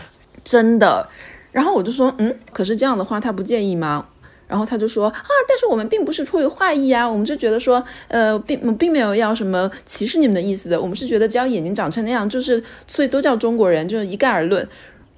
[0.43, 1.07] 真的。
[1.51, 4.07] 然后我就说，嗯，可是这样的话他不介意吗？
[4.47, 10.79] 然后他就说啊，但是我们并不是出于坏意啊，我们就觉得说，呃，并并没有要什么歧视你们的意思的。
[10.79, 14.65] 我们是觉得只要眼睛长成那样，就是所以都叫中国人，就是一概而论。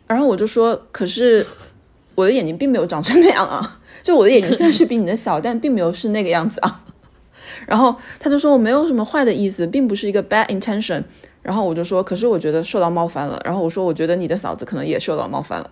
[0.08, 1.45] 然后我就说，可是
[2.15, 6.84] 我的眼睛并没有长成那样啊，就我的眼睛虽然是比你的小，但并没有是那个样子啊。
[7.67, 11.03] 然后他就说我没有什么坏的意思，并不是一个 bad intention。
[11.49, 13.41] 然后我就说，可是我觉得受到冒犯了。
[13.43, 15.71] 然后我说，我觉得你的嫂子可能也受到冒犯了。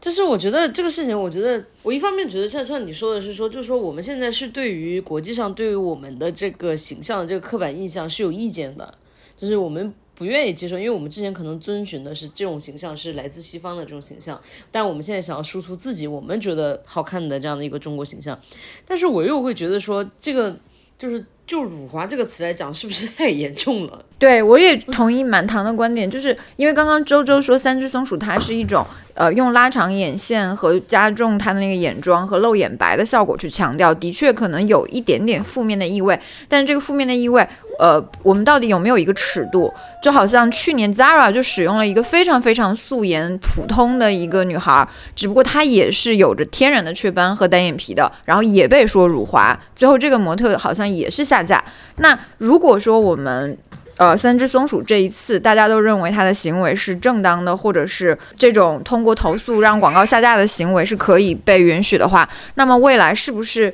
[0.00, 8.94] 就是我觉得这个事情，我觉得我一方面觉得像像你说的是说，就是说我们现在是对于国际上对于我们的这个形象的这个刻板印象是有意见的，
[9.36, 18.38] 就是我们不愿意接受，因为我们之前可能遵循的是这种形象是来自西方的这种形象，但我们现在想要输出自己我们觉得好看的这样的一个中国形象，
[18.86, 20.56] 但是我又会觉得说这个
[20.96, 21.26] 就是。
[21.48, 24.04] 就辱华这个词来讲，是不是 太严重了？
[24.18, 28.84] 对我也同意满堂的观点，就是因为刚刚周周说三只松鼠它是一种
[29.14, 37.46] 呃用拉长眼线和加重它的那个眼妆和露眼白的效果去强调，的确可能有一点点负面的意味，但是这个负面的意味。
[37.78, 39.72] 呃，我们到底有没有一个尺度？
[40.02, 44.84] 就好像去年 Zara 就使用了一个非常非常素颜、普通的一个女孩，
[45.14, 51.64] 只不过她也是有着天然的雀斑和单眼皮的，然后也被说辱华，最后这个模特好像也是下下架。
[51.96, 53.56] 那如果说我们，
[53.96, 63.72] 呃，三只松鼠这一次大家都认为它的行为是正当的，或者是这种通过投诉让广告下架的行为是可以被允许的话，那么未来是不是？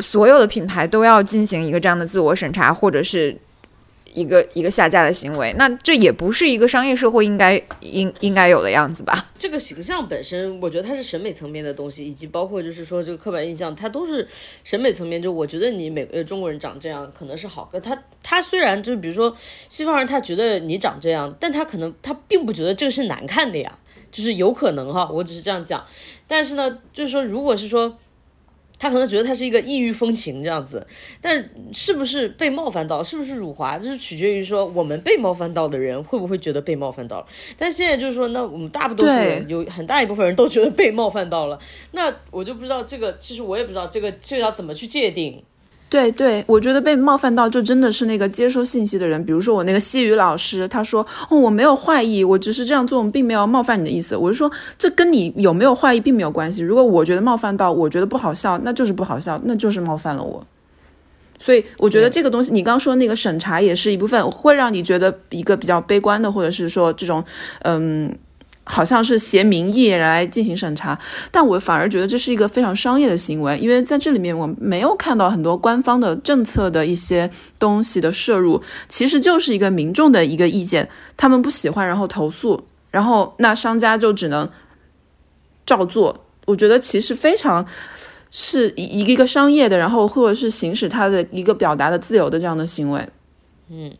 [0.00, 3.36] 所有的品牌都要进行一个这样的自我审查，或者是
[4.14, 9.30] 一个一个下架的行为，那这也不是一个商业社会应该应应该有的样子吧？
[9.36, 14.26] 这个形象本身，我觉得它是审美层面的东西，以及包括就是说这个刻板印象，它都是
[14.62, 15.20] 审美层面。
[15.20, 19.36] 就我觉得你每个中国人长这样可能是好，可他他虽然就是比如说
[19.68, 23.78] 西方人他觉得你长这样，但他可能他并不觉得这个是难看的呀，
[24.12, 25.84] 就是有可能哈，我只是这样讲。
[26.28, 27.98] 但是呢，就是说如果是说。
[28.84, 30.86] 他可能觉得他是一个异域风情这样子，
[31.22, 37.26] 但是不是被冒犯到，是不是辱华，就是取决于说我们被冒犯到的人会不会觉得被冒犯到了。
[37.56, 41.58] 但现在就是说，那我们大多数人有很大一部分人都觉得被冒犯到了，
[41.92, 45.42] 那我就不知道这个，其实我也不知道这个这个要怎么去界定。
[45.90, 54.16] 对对，我觉得被冒犯到就真的是那个接收信息的人，比如说我那个西语老师，他说哦我没有坏意，我只是这样做，我们并没有冒犯你的意思。
[54.16, 56.62] 我就说这跟你有没有坏意并没有关系。
[56.62, 60.44] 如果我觉得冒犯到，我觉得不好笑，那就是不好笑，那就是冒犯了我。
[61.38, 67.22] 所以我觉得这个东西，你刚刚说那个审查也是一部分，会让你觉得一个比较悲观的，或者是说这种
[67.62, 68.12] 嗯。
[68.66, 70.98] 好像是携民意来进行审查，
[71.30, 84.48] 但我反而觉得这是一个非常商业的行为，因为在这里面我没有看到很多官方的政策的一些东西的摄入，其实就是一个民众的一个意见，他们不喜欢，然后投诉，然后那商家就只能
[85.66, 86.24] 照做。
[86.46, 87.66] 我觉得其实非常
[88.30, 93.06] 是一一个商业的，然后或者是行使他的一个表达的自由的这样的行为，
[93.70, 93.92] 嗯。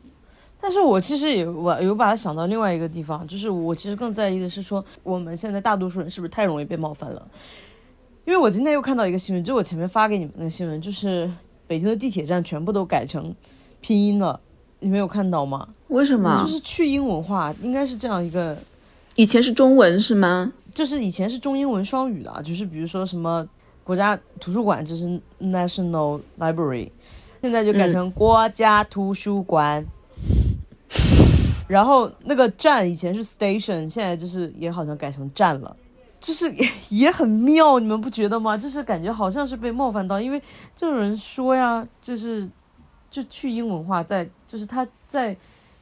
[0.66, 7.28] 但是我其实也我有把它想到另外一个地方，就是我其实更在意的是说，我们现在大多数人是不是太容易被冒犯了？
[8.24, 11.30] 因为我今天又看到一个新闻，就我前面发给你们那个新闻，就是
[11.66, 13.34] 北京的地铁站全部都改成
[13.82, 14.40] 拼音了，
[14.80, 15.68] 你没有看到吗？
[15.88, 16.42] 为什么？
[16.42, 18.56] 就是去英文化，应该是这样一个。
[19.16, 20.50] 以前是中文是吗？
[20.72, 23.46] 就是以前是中英文双语的，就是比如说什么
[23.84, 26.88] 国家图书馆，就是 National Library，
[27.42, 29.84] 现在就改成国家图书馆。
[31.66, 35.74] 然后那个站以前是 station，现在就是也好像改成站了，
[36.20, 36.68] 就是也
[37.04, 38.56] 也很妙，你们不觉得吗？
[38.56, 40.40] 就是感觉好像是被冒犯到，因为
[40.76, 42.48] 这种人说呀，就是
[43.10, 45.34] 就去英文化在，就是他在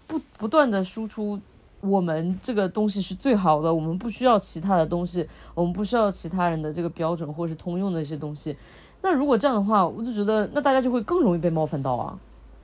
[0.06, 1.38] 不不断的输出
[1.80, 8.56] 我们这个东西是最好的，我们不需要其他的东西，我们不需要其他人的这个标准或者是通用的一些东西。
[9.00, 12.16] 那如果这样的话，我就觉得那大家就会更容易被冒犯到啊。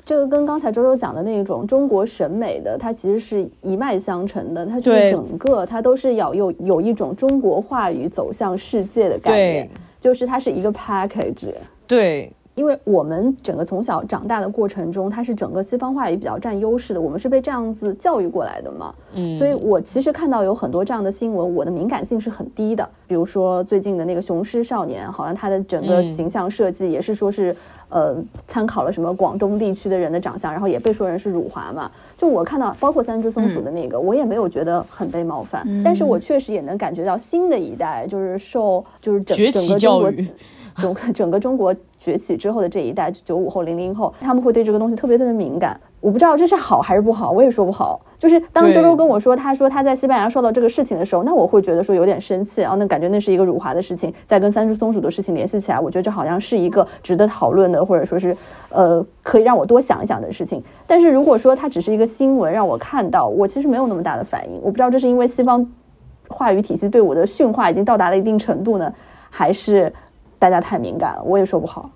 [0.08, 11.52] 这个跟刚才周周讲的那种中国审美的，它其实是一脉相承的，它就是整个它都是要有有一种中国话语走向世界的概念，就是它是一个 package。
[11.86, 12.32] 对。
[12.58, 18.92] 因为我们整个从小长大的过程中，它是整个西方话语比较占优势的，我们是被这样子教育过来的嘛。
[19.14, 22.86] 嗯，所以我其实看到有很多这样的新闻，我的敏感性是很低的。
[23.06, 27.54] 比如说最近的那个雄狮少年，好像他的整个形象设计也是说是，
[27.90, 28.16] 呃，
[28.48, 31.88] 参考了什么广东地区的人的长相，然后也被说人是辱华嘛。
[32.16, 40.12] 就我看到，包括三只松鼠的那个，我也没有觉得很被冒犯，但是我确实也能感觉到新的一代就是受就是整整个中国。
[40.82, 45.78] 整整个中国崛起之后的这一代，九五后、零零后，他们会对这个东西特别特别敏感。
[46.00, 48.00] 我不知道这是好还是不好，我也说不好。
[48.16, 54.12] 就是当周周跟我说，他说他在西班牙受到这个事情的时候，那我会觉得说有点生气啊，那感觉那是一个辱华的事情。
[54.24, 58.36] 再跟三只松鼠的事情联系起来，我觉得这好像是一个值得讨论的，或者说是
[58.70, 60.62] 呃可以让我多想一想的事情。
[60.86, 64.60] 但是如果说它只是一个新闻让我看到，我其实没有那么大的反应。
[64.62, 65.68] 我不知道这是因为西方
[66.28, 68.92] 话语体系对我的驯化已经到达了一定程度呢，
[69.30, 69.92] 还是？
[70.38, 71.90] 大家太敏感了，我也说不好。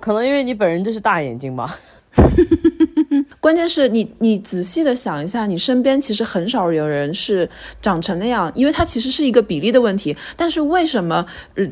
[0.00, 1.78] 可能因为你本人就是大眼睛吧。
[3.40, 7.48] 关键是你，你仔细的想一下，你身边其实很少有人是
[7.80, 10.16] 长成那样，因为它其实是一个比例的问题。
[10.36, 11.24] 但是为什么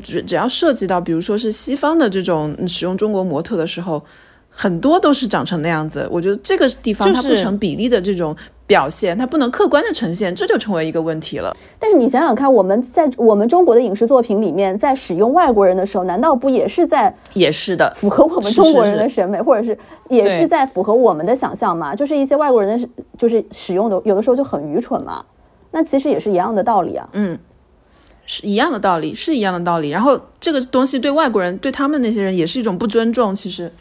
[0.03, 4.03] 只只要涉及到，比如说是西方的这种使用中国模特的时候，
[4.49, 6.07] 很多都是长成那样子？
[6.11, 8.35] 我觉得这个地方它不成比例的这种。
[8.67, 11.55] 表现它不能客观的呈现，这就成为一个问题了。
[11.77, 19.77] 但是你想想看，我们在我们中国的影视作品里面，在使用外国人的时候，难道不也是在也是的符合我们中国人的审美，或者是
[20.09, 21.93] 也是在符合我们的想象吗？
[21.93, 25.23] 就是一些外国人的，就是使用的有的时候就很愚蠢嘛。
[25.71, 27.07] 那其实也是一样的道理啊。
[27.13, 27.37] 嗯，
[28.25, 29.89] 是一样的道理，是一样的道理。
[29.89, 33.35] 然后这个东西对外国人，对他们那些人也是一种不尊重。
[33.35, 33.71] 其实。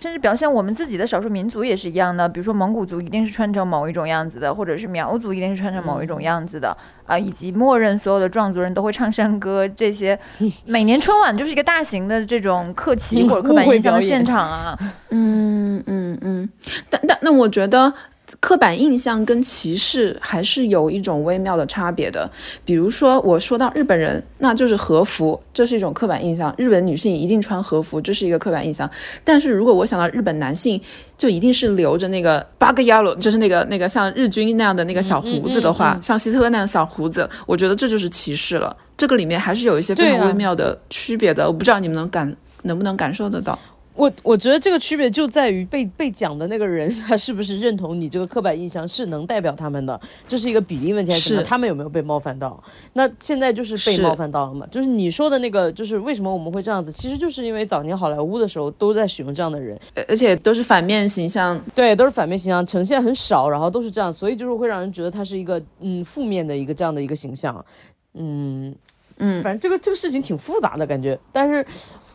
[0.00, 10.18] 甚至表现我们自己的少数民族也是一样的，比如说蒙古族一定是穿成某一种样子的，或者是苗族一定是穿成某一种样子的啊，以及默认所有的壮族人都会唱山歌，这些
[10.64, 14.78] 每年春晚就是一个大型的这种刻旗或者刻板印象的现场啊。
[15.10, 16.48] 嗯嗯嗯，
[16.88, 17.92] 但但那我觉得。
[18.38, 22.30] 刻板印象跟歧视还是有一种微妙的差别的。
[22.64, 26.54] 比如说，我说到日本人，那就是和服，这是一种刻板印象。
[26.56, 28.88] 日本女性一定穿和服，这是一个刻板印象。
[29.24, 30.80] 但是如果我想到日本男性，
[31.18, 38.76] 就一定是留着那个八个 yellow，就是那个那个像日军那样的那个小胡子的话，像希特勒那样小胡子，我觉得这就是歧视了。
[38.96, 41.46] 这个里面还是有一些非常微妙的区别的。
[41.46, 43.58] 我不知道你们能感能不能感受得到。
[44.00, 51.42] 我我觉得这个区别就在于被被讲的那个人，他是不是认同你这个刻板印象是能代表他们的，这是一个比例问题还是什么？
[51.42, 52.62] 他们有没有被冒犯到？
[52.94, 54.66] 那现在就是被冒犯到了嘛？
[54.70, 56.90] 就是你说的那个，就是为什么我们会这样子？
[56.90, 67.62] 其实就是因为早年好莱坞的时候都在使用这样的人，而且都是反面形象，对，都是反面形象，呈现很少，然后都是这样，所以就是会让人觉得他是一个嗯负面的一个这样的一个形象，
[68.14, 68.74] 嗯
[69.18, 71.66] 嗯，反正这个这个事情挺复杂的感觉，但是。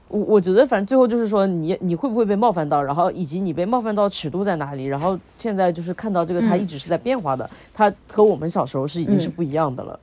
[0.07, 9.99] 我我觉得，反正最后就是说，你你会不会被冒犯到，然后以及你被冒犯到尺度在哪里，然后现在就是看到这个，它一直是在变化的，它和我们小时候是已经是不一样的了。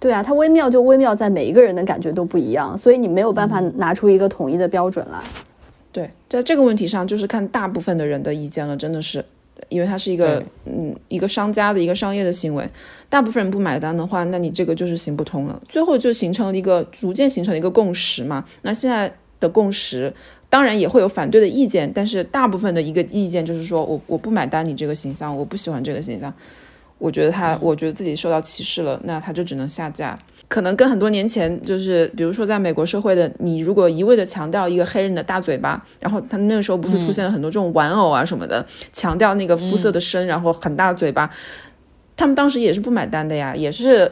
[0.00, 5.18] 对啊，它微妙就微妙在每一个人的感觉都不一样，所以你没有办法拿出一个统一的标准来。
[5.92, 9.24] 对，在这个问题上，就是看大部分的人的意见了，真的是。
[9.68, 12.68] 因为它是一个嗯一个商家的一个商业的行为，
[13.08, 15.62] 大部分人不买单的话，那你这个就是行不通了。
[15.68, 18.44] 最后就形成了一个逐渐形成了一个共识嘛。
[18.62, 20.12] 那现在的共识
[20.48, 26.32] 当然也会有反对的意见，但是大部分的一个意见就是说我我不买单你这个形象，我不喜欢这个形象，
[26.98, 30.18] 我觉得他我觉得自己受到歧视了，那他就只能下架。
[30.52, 41.30] 可能跟很多年前，就是比如说在美国社会的，你如果一味的强调一个黑人的大嘴巴，然后他那个时候不是出现了很多这种玩偶啊什么的，强调那个肤色的深，然后很大嘴巴，
[42.14, 44.10] 他们当时也是不买单的呀，也是，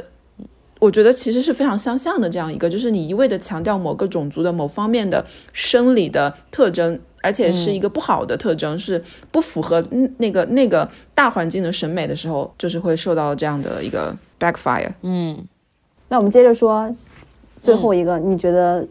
[0.78, 5.22] 我觉得其实是非常相像的这样一个，就是你一味的强调某个种族的某方面的
[5.52, 9.86] 生理的特征，而且是一个不好的特征，是不符合
[10.16, 15.46] 那个那个大环境的审美的时候，就是会受到这样的一个 backfire，嗯。
[16.10, 16.92] 那我们接着说，
[17.62, 18.84] 最后一个，你觉得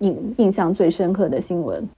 [0.00, 1.88] 印印象最深刻的新闻？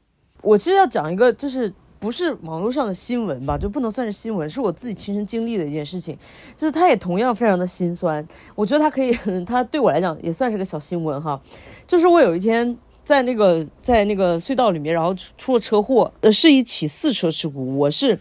[0.43, 6.19] 我其实要讲一个，就是不是网络上的新闻吧，就不能算是新闻，是我自己亲身经历的一件事情，
[6.55, 8.29] 就是它也同样非常的心酸。
[8.55, 9.11] 我觉得它可以，
[9.47, 11.41] 它对我来讲也算是个小新闻哈。
[11.87, 12.77] 就是我有一天
[13.07, 18.19] 在那个在那个隧道里面，然后出出了车祸，呃，是一起四车事故，我是。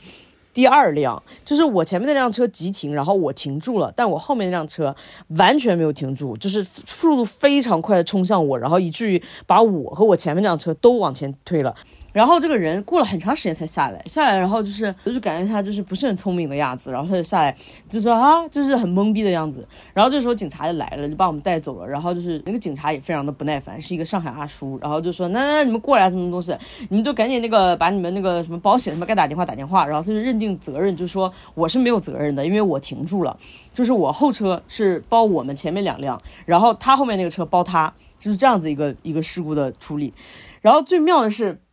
[0.53, 4.95] 第二辆就是我前面那辆车急停，然后我停住了，但我后面那辆车
[5.37, 11.75] 完全没有停住，就是速度非常快的冲向我，然后以至于把我和我前面那辆车都往前推了。
[12.13, 17.55] 然后这个人过了很长时间才下来，下来然后就是就是感觉他就是不是很聪明的样子，然后他就下来
[17.89, 19.67] 就说啊，就是很懵逼的样子。
[19.93, 21.87] 然后这时候警察就来了，就把我们带走了。
[21.87, 26.53] 然后就是那个警察也非常的不耐烦，是一个上海阿叔，然后就说那那你们过来什么东西，
[26.89, 29.85] 你们就赶紧那个把你们那个什么保险什么该打电话打电话。
[29.85, 33.37] 然后他就认定责任，就说我是没有责任的，因为我停住了，
[33.73, 40.13] 就是我后车是包我们前面两辆，然后他后面那个车包他，就是这样子一个一个事故的处理。
[40.61, 41.59] 然后最妙的是。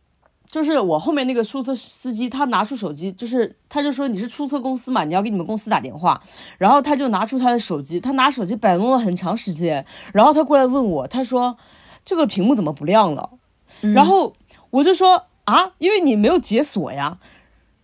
[0.49, 6.19] 就是我后面那个出租车司机，他拿出手机，就是他就说你是出租车公司嘛，你要给你们公司打电话，
[6.57, 11.55] 然后他就拿出他的手机，他拿手机摆弄了很长时间，然后他过来问我，他说
[12.03, 13.29] 这个屏幕怎么不亮了？
[13.93, 14.33] 然后
[14.71, 17.19] 我就说啊，因为你没有解锁呀，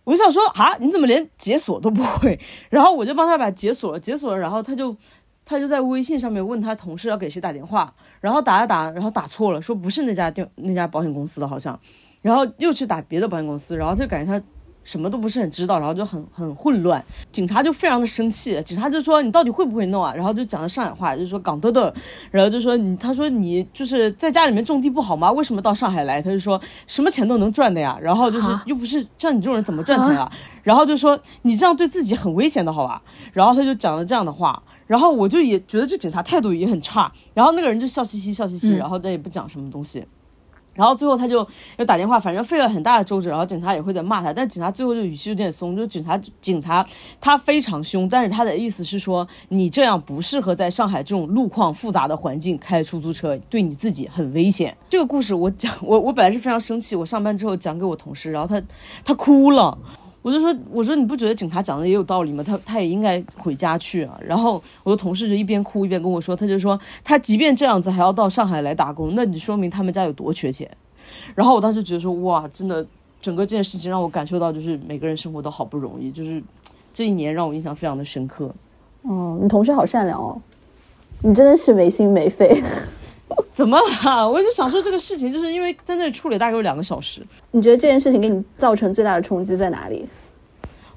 [0.02, 2.40] 我就想说啊，你怎么连解锁都不会？
[2.68, 4.96] 然后我就帮他把解锁了，解锁了，然后他就
[5.44, 11.78] 他就在微信上面问他同事要给谁打电话，然后打了打，然后打错了，说不是那家电那家保险公司的，好像。
[12.26, 14.44] 然后又去打别的保险公司，然后就感觉他
[14.82, 17.04] 什么都不是很知道，然后就很很混乱。
[17.30, 20.12] 警察就非常的生气，警察就说你到底会不会弄啊？
[20.12, 21.94] 然后就讲的上海话，就说港的的，
[22.32, 25.30] 然后就说你，他说你就是在家里面种地不好吗？
[25.30, 26.20] 为什么到上海来？
[26.20, 30.28] 他就说什么钱都能赚的呀，然后就是又不是像你这种人怎么赚钱啊？
[30.64, 33.00] 然后就说你这样对自己很危险的好吧？
[33.32, 40.04] 然后他就讲了这样的话，然后我就也觉得这警察态度也很差，然后那个人就笑嘻嘻笑嘻嘻，然后他也不讲什么东西。
[40.76, 41.46] 然后最后他就
[41.78, 46.86] 又打电话，反正费了很大的周折，然后警察也会在骂他，但警察最后就语气有点松，就警察警察
[47.20, 54.76] 他非常凶，但是他的意思是说你这样不适合在上海这种路况复杂的环境开出租车，对你自己很危险。
[54.88, 58.62] 这个故事我讲我我本来是非常生气，我上班之后讲给我同事，然后他
[59.04, 59.76] 他哭了。
[60.26, 62.42] 我就说，我说你不觉得警察讲的也有道理吗？
[62.42, 64.18] 他他也应该回家去啊。
[64.20, 70.68] 然后我的同事就一边哭一边跟我说，他就说他即便这样子还要到上海来打工，那你说明他们家有多缺钱。
[71.36, 72.84] 然后我当时觉得说，哇，真的，
[73.20, 76.42] 整个这件事情让我感受到，就是每个人生活都好不容易，就是
[76.92, 78.52] 这一年让我印象非常的深刻。
[79.02, 80.36] 哦，你同事好善良哦，
[81.22, 82.60] 你真的是没心没肺。
[83.52, 84.28] 怎么了？
[84.28, 87.20] 我就想说这个事情，就是因为在那里处理大概有两个小时。
[87.50, 90.06] 你觉得这件事情给你造成最大的冲击在哪里？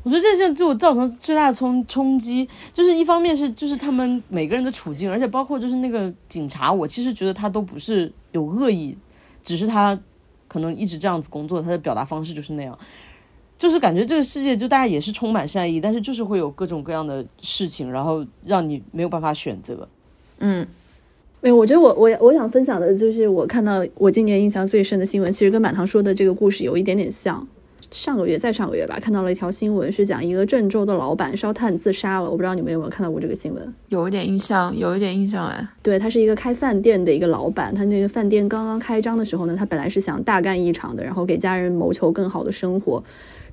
[0.04, 8.98] 我觉得这件事对我造成最大的冲冲击，就是一方面是就是他们每个人的处境，而且包括就是那个警察，我其实觉得他都不是有恶意，
[9.44, 10.00] 只是他
[10.48, 12.78] 可能一直这样子工作，他的表达方式就是那样，
[13.58, 19.88] 就是感觉这个世界就大家也是充满善意，但是就是会有各种各样的事情，然后让你没有办法选择。
[20.40, 20.66] 嗯。
[21.42, 27.48] 没有，我觉得我我我想分享的就是我看到我今年印象最深的新闻，其实跟满堂说的这个故事有一点点像。
[27.92, 32.30] 上个月再上个月吧，看到了一条新闻，是讲一个郑州的老板烧炭自杀了。
[32.30, 33.74] 我不知道你们有没有看到过这个新闻？
[33.88, 35.68] 有一点印象，有一点印象哎。
[35.82, 43.04] 对他是一个开饭店的一个老板，他那个饭店刚刚开张的时候呢，他本来是想大干一场的，然后给家人谋求更好的生活。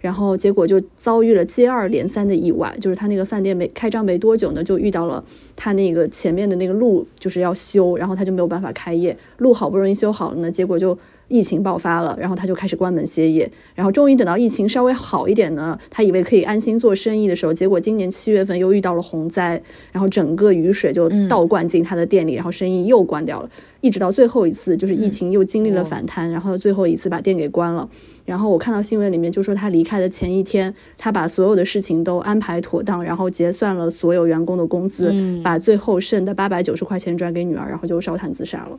[0.01, 5.25] 然后结果就遭遇了接二连三的意外，就是他那个饭店没开张没多久呢，就遇到了
[5.55, 9.17] 他那个前面的那个路就是要修，然后他就没有办法开业。
[9.39, 10.97] 路好不容易修好了呢，结果就
[11.29, 13.51] 疫情爆发了，然后他就开始关门歇业。
[13.75, 19.61] 然后终于等到疫情稍微好一点呢，他以为可以安心做生意的时候，结果今年七月份又遇到了洪灾，
[19.93, 23.51] 然后整个雨水就倒灌进他的店里，然后生意又关掉了。
[23.81, 27.89] 一直到最后一次，就是疫情又经历了反弹，然后最后一次把店给关了。
[28.25, 35.15] 然后我看到新闻里面就说，他离开的前一天，他把所有的事情都安排妥当，然后结算了所有员工的工资，
[35.45, 38.77] 把最后剩的八百九十块钱转给女儿，然后就烧炭自杀了。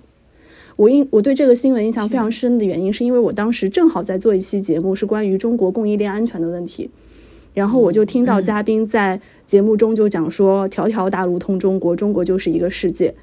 [0.78, 6.90] 我印我对这个新闻印象非常深的原因，是因为我当时正好在做一期节目，是关于中国供应链安全的问题，
[7.54, 13.14] 然后我就听到嘉宾在节目中就讲说，条条大路通中国，中国就是一个世界。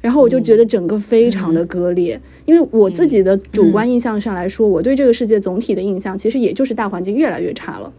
[0.00, 7.92] 然后我就觉得整个非常的割裂，因为我自己的主观印象上来说，我对这个世界总体的印象其实也就是大环境越来越差了。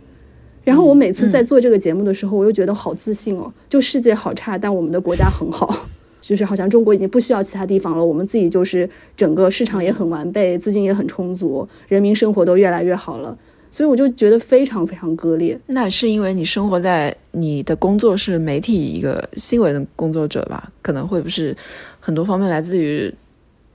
[0.65, 5.87] 然后我每次在做这个节目的时候，我又觉得好自信哦，就世界好差，但我们的国家很好，
[6.25, 13.37] 就是好像中国已经不需要其他地方了，我们自己就是整个市场也很完备，资金也很充足，人民生活都越来越好了。
[13.69, 15.59] 所以我就觉得非常非常割裂。
[15.65, 20.71] 那是因为你生活在你的工作是媒体一个新闻工作者吧？
[20.81, 21.57] 可能会不是
[21.99, 23.11] 很多方面来自于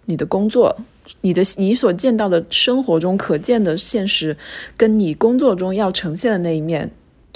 [0.05, 0.73] 你的工作，
[1.21, 4.37] 你的你所见到的生活中可见的现实，
[4.77, 6.89] 跟你工作中要呈现的那一面，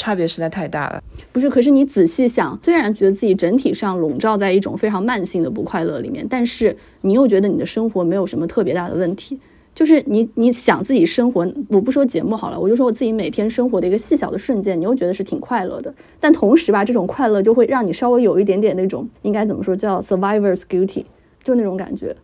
[0.02, 1.00] 差别实在太大了。
[1.30, 9.38] 不是，可是你仔细想，虽然觉得自己整体上笼罩在一种非常慢性的不快乐里面，但是你又觉得你的生活没有什么特别大的问题。
[9.74, 15.94] 就是你你想自己生活，我不说节目好了，我就说我自己每天生活的一个细小的瞬间，你又觉得是挺快乐的。
[16.18, 21.04] 但同时吧，这种快乐就会让你稍微有一点点那种应该怎么说叫 survivor's guilty，
[21.44, 22.14] 就那种感觉。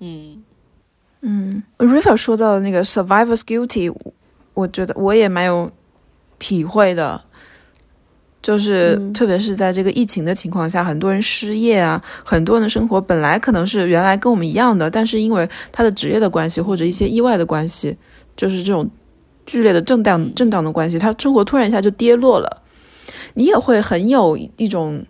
[0.00, 0.42] 嗯
[1.22, 3.92] 嗯，River 说到那个 survivor's guilty，
[4.54, 5.68] 我觉得我也蛮有
[6.38, 7.22] 体会的。
[8.40, 17.94] 就是特别是在这个疫情的情况下，很多人失业啊，很多人的生活本来可能是原来跟我们一样的，但是因为他的职业的关系或者一些意外的关系，
[18.36, 18.88] 就是这种
[19.44, 22.62] 剧烈的震荡震荡的关系，他生活突然一下就跌落了。
[23.34, 25.04] 你也会很有一种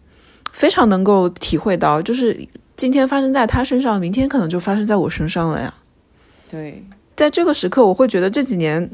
[0.51, 2.37] 非常能够体会到，就是
[2.76, 5.72] 今天发生在他身上，明天可能就发生在我身上了呀。
[6.51, 8.91] 对，在这个时刻，我会觉得这几年，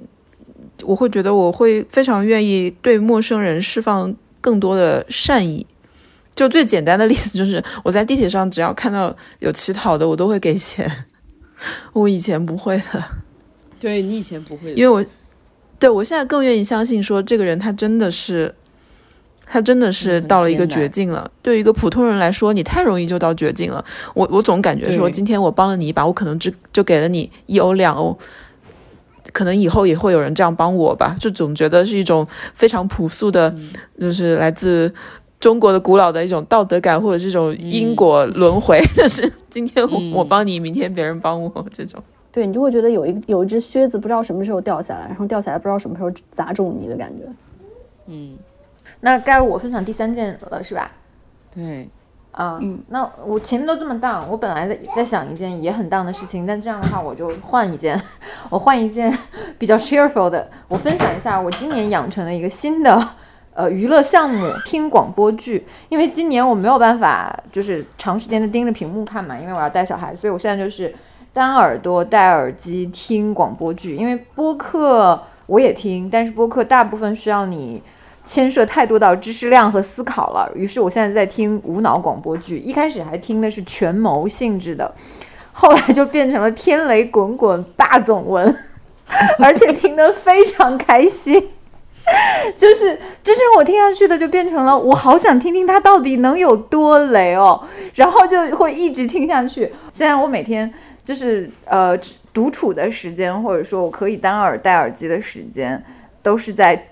[0.82, 4.14] 我会觉得我会非常愿意对陌生人释放。
[4.44, 5.66] 更多的善意，
[6.34, 10.86] 就最简单的例子就是，我在地铁上只要看到有乞讨的，我都会给钱。
[11.94, 13.02] 我以前不会的，
[13.80, 15.02] 对你以前不会，因为我
[15.78, 18.54] 对我现在更愿意相信，说这个人他真的是，
[19.46, 21.30] 他真的是到了一个绝境了。
[21.40, 23.82] 对于一个普通人来说，你太容易就到绝境了。
[24.12, 28.18] 我我总感觉说，今天我帮了你一把，我可能只就给了你一欧两欧。
[29.34, 33.52] 可能以后也会有人这样帮我吧，就总觉得是一种非常朴素的，
[34.00, 34.90] 就是来自
[35.40, 38.80] 中国的古老的一种道德感，或者是一种因果轮回。
[38.96, 42.00] 就是今天我帮你，明天别人帮我这种。
[42.30, 47.24] 对你就会觉得有一有一只靴子不知道什么时候掉下来，然后掉下来不知道什么时候砸中你的感觉。
[48.06, 48.36] 嗯，
[49.00, 50.92] 那该我分享第三件了，是吧？
[51.52, 51.88] 对。
[52.34, 52.58] 啊，
[52.88, 58.00] 那我前面都这么荡，我本来在在想一件也很荡的事情，但这样的话我就换一件，
[58.50, 59.16] 我换一件
[59.56, 63.08] 比较 cheerful 的，我分享一下我今年养成了一个新的
[63.54, 65.64] 呃娱乐项目，听广播剧。
[65.88, 70.92] 因为今年我没有办法就是长时间的盯着屏幕看嘛，因为我要带小孩，所以我现在就是
[71.32, 73.94] 单耳朵戴耳机听广播剧。
[73.94, 77.80] 因为播客我也听，但是播客大部分需要你。
[78.26, 82.58] 牵涉太多到知识量和思考了，于是我现在在听无脑广播剧。
[82.58, 84.94] 一开始还听的是权谋性质的，
[85.52, 88.56] 后来就变成了天雷滚滚霸总文，
[89.38, 91.50] 而且听得非常开心。
[92.56, 97.62] 就是就是我听下去的就变成了我好想听听他到底能有多雷哦，
[97.94, 99.62] 然后就会一直听下去。
[99.92, 100.72] 现在我每天
[101.02, 101.94] 就是呃
[102.32, 105.82] 独处的时间，或者说我可以单耳戴耳机的时间，
[106.22, 106.88] 都是在。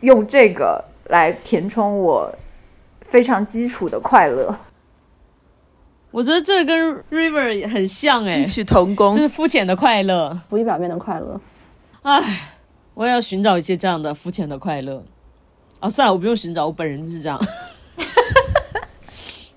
[0.00, 2.32] 用这个来填充我
[3.00, 4.56] 非常基础的快乐，
[6.10, 11.40] 我觉得这跟 River 很像哎，异曲同工，就是肤浅的快乐，浮于表面的快乐。
[12.02, 12.52] 唉，
[12.94, 15.02] 我也要寻找一些这样的肤浅的快乐
[15.80, 15.90] 啊！
[15.90, 17.40] 算了，我不用寻找，我本人就是这样。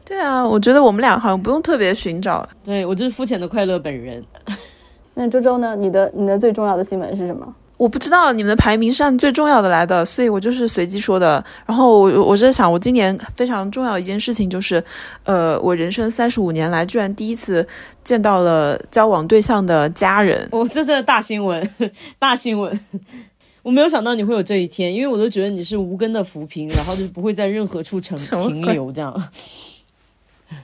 [0.03, 4.23] 对啊，我觉得我们俩好像不用特别寻找，对我就是肤浅的快乐本人。
[5.13, 5.75] 那周周呢？
[5.75, 7.55] 你的你的最重要的新闻是什么？
[7.79, 11.41] 我不知道你们的排名是按最重要的来的，所以我就是随机说的。
[11.65, 14.83] 然后我我在想，我今年非常重要一件事情就是，
[15.23, 17.65] 呃，我人生三十五年来居然第一次
[18.03, 20.45] 见到了交往对象的家人。
[20.51, 21.67] 哦，这真的大新闻，
[22.19, 22.77] 大新闻！
[23.63, 29.29] 我没有想到你会有这一天，因为我都觉得你是无根的浮萍，然后就不会在任何处成 停留这样。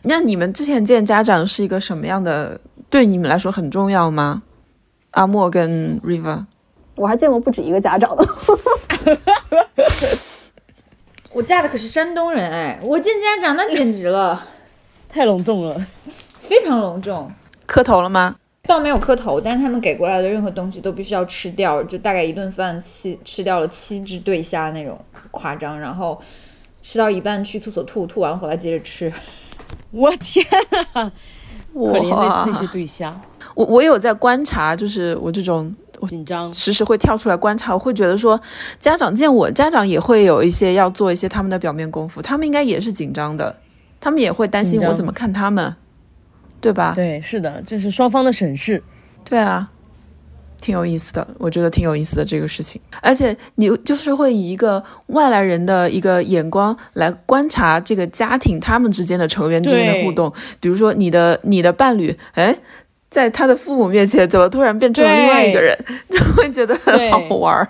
[0.01, 2.59] 那你们之前见家长是一个什么样的？
[2.89, 4.43] 对你们来说很重要吗？
[5.11, 6.43] 阿莫跟 River。
[6.95, 8.27] 我还见过不止一个家长的，
[11.33, 14.47] 我嫁的可是山东人哎，我见家长那简直了，
[15.09, 15.85] 太隆重了，
[16.39, 17.29] 非常隆重。
[17.65, 18.35] 磕头了吗？
[18.63, 24.97] 倒没有磕头，但是他们给过来的任何东西都必须要吃掉，就大概一顿饭七吃掉了七只对虾那种
[25.31, 26.19] 夸张，然后
[26.81, 29.11] 吃到一半去厕所吐，吐完了回来接着吃。
[29.91, 30.45] 我天
[30.93, 31.11] 啊，
[31.73, 33.21] 可怜那那些对虾。
[33.53, 35.75] 我我有在观察，就是我这种。
[36.07, 38.39] 紧张，时时会跳出来观察，我会觉得说，
[38.79, 43.55] 家长见我，家长也会有一些要做一些他们的表面功夫，他们应该也是紧张的，
[43.99, 45.75] 他们也会担心我怎么看他们，
[46.61, 46.93] 对吧？
[46.95, 48.81] 对，是的，这是双方的审视，
[49.23, 49.69] 对啊，
[50.61, 62.55] 挺有意思的，我觉得挺有意思的这个事情，而且你就是会以一个外来人的一个眼光来观察这个家庭他们之间的成员之间的互动，比如说你的你的伴侣，哎。
[63.15, 65.73] 在他的父母面前，怎么突然变成了另外一个人？
[66.11, 67.65] 就会觉得很好玩儿。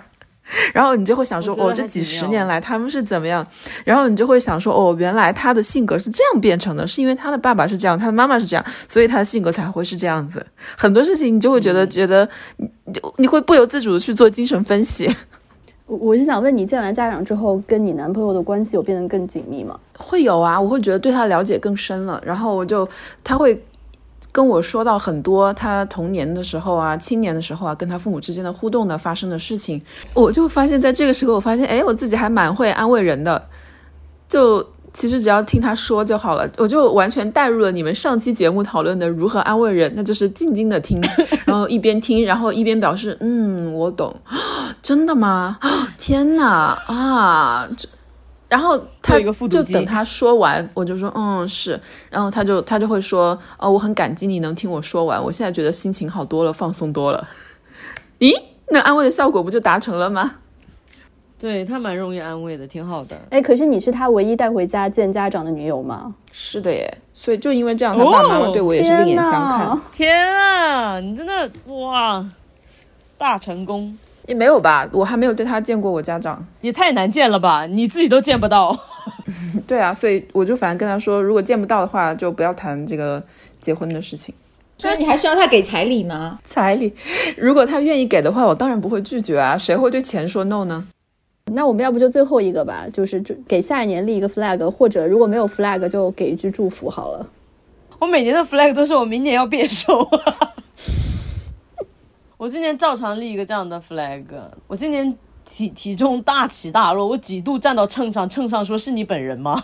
[0.74, 3.46] 然后你就会想说，哦，这几十年来他们是怎么样？
[3.84, 10.44] 然后你就会想说，哦，原来他的性格是这样变成的，是因为他的爸爸是这样，他的妈妈是这样，所以他的性格才会是这样子。
[10.76, 15.08] 很多事情你就会觉得，觉得你就你会不由自主的去做精神分析。
[15.86, 19.78] 我我是想问你，见完家长之后，跟你男朋友的关系有变得更紧密吗？
[19.96, 22.88] 会有啊，我会觉得对他了解更深了，然后我就
[23.22, 23.60] 他会
[24.36, 29.80] 跟我说到很多他童年的时候啊、青年的时候啊，跟他父母之间的互动的发生的事情，
[30.12, 33.48] 我就发现在这个时候，我发现哎，我自己还蛮会安慰人的，
[34.28, 34.66] 就。
[34.96, 40.98] 其实只要听他说就好了，我就完全带入了你们上期节目讨论的如何安慰人，那就是静静的听，
[41.44, 44.16] 然后一边听，然后一边表示嗯，我懂，
[44.80, 45.58] 真的吗？
[45.98, 47.68] 天哪啊！
[47.76, 47.86] 这
[48.48, 57.28] 然后他就等他说完，我就说嗯是，然后他就他就会说哦，我很感激你能听我说完，我现在觉得心情好多了，放松多了。
[58.20, 58.32] 咦，
[58.68, 60.36] 那安慰的效果不就达成了吗？
[61.38, 63.14] 对他蛮容易安慰的，挺好的。
[63.28, 66.14] 哎，可是你是他唯一带回家见家长的女友吗？
[66.32, 69.78] 是的耶，所以就因为这样，他爸爸妈妈对我也是另眼相看。
[69.92, 72.24] 天啊，你真的哇，
[73.18, 73.98] 大成功！
[74.26, 76.44] 也没有吧，我还没有对他见过我家长。
[76.60, 78.78] 也太难见了吧，你自己都见不到。
[79.66, 83.22] 对啊，所以我就反正跟他说，如果见不到的话，就不要谈这个
[83.60, 84.34] 结婚的事情。
[84.78, 86.38] 所以你还需要他给彩礼吗？
[86.44, 86.92] 彩礼，
[87.36, 90.86] 如果他愿意给的话，我当然不会拒绝啊，谁会对钱说 no 呢？
[91.52, 97.26] 那我们要不就最后一个吧，就是就给下一年立一个 flag，或者如果没有 flag 就给一句祝福好了。
[97.98, 100.06] 我每年的 flag 都是我明年要变瘦。
[102.38, 104.26] 我今年照常立一个这样的 flag。
[104.66, 109.58] 我今年体体重大起大落，我几度站到秤上，秤上说是你本人吗？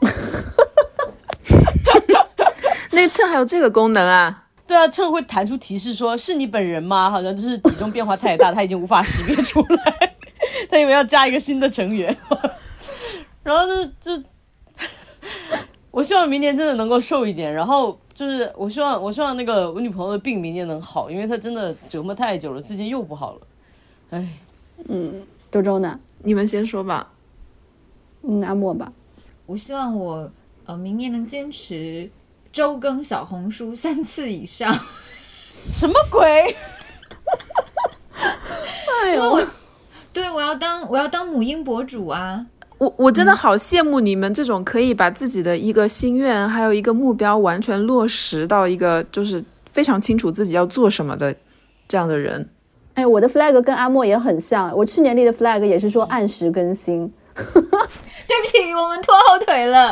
[2.90, 4.46] 那秤还有这个功能啊？
[4.66, 7.08] 对啊，秤会弹出提示说是你本人吗？
[7.08, 10.16] 好像就是体重变化太大，他已经无法识别出来，
[10.68, 12.16] 他以为要加一个新的成员。
[13.44, 13.84] 然后就
[14.16, 14.22] 就，
[15.92, 17.52] 我希望明年真的能够瘦一点。
[17.52, 23.40] 然后就是我希望我希望那个我女朋友的病明年能好，因为她真的折磨太久了，最近又不好了。
[24.10, 24.28] 哎，
[25.50, 25.98] 周周呢？
[26.18, 27.10] 你们先说吧。
[28.20, 28.92] 嗯，阿莫吧。
[29.46, 30.30] 我希望我
[30.66, 32.10] 呃明年能坚持
[32.52, 34.70] 周更小红书三次以上。
[35.72, 36.22] 什么鬼？
[39.02, 39.46] 哎呦，
[40.12, 42.44] 对，我要当我要当母婴博主啊！
[42.80, 51.36] 我我真的好羡慕你们这种可以把自己的一个心愿还有一个目标完全落实到一个就是非常清楚自己要做什么的
[51.86, 52.48] 这样的人。
[52.94, 57.12] 哎，我的 flag 跟阿莫也很像，我去年立的 flag 也是说按时更新。
[57.34, 59.90] 对不起，我们拖后腿了。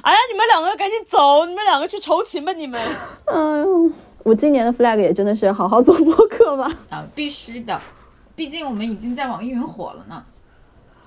[0.00, 2.80] 哎呀，你们两个赶紧走，你们两个去筹勤吧，你们。
[3.26, 3.92] 哎呦，
[4.22, 6.72] 我今年的 flag 也真的是好好做播客吧。
[6.88, 7.78] 啊，必须的，
[8.34, 10.24] 毕竟我们已经在网易云火了呢。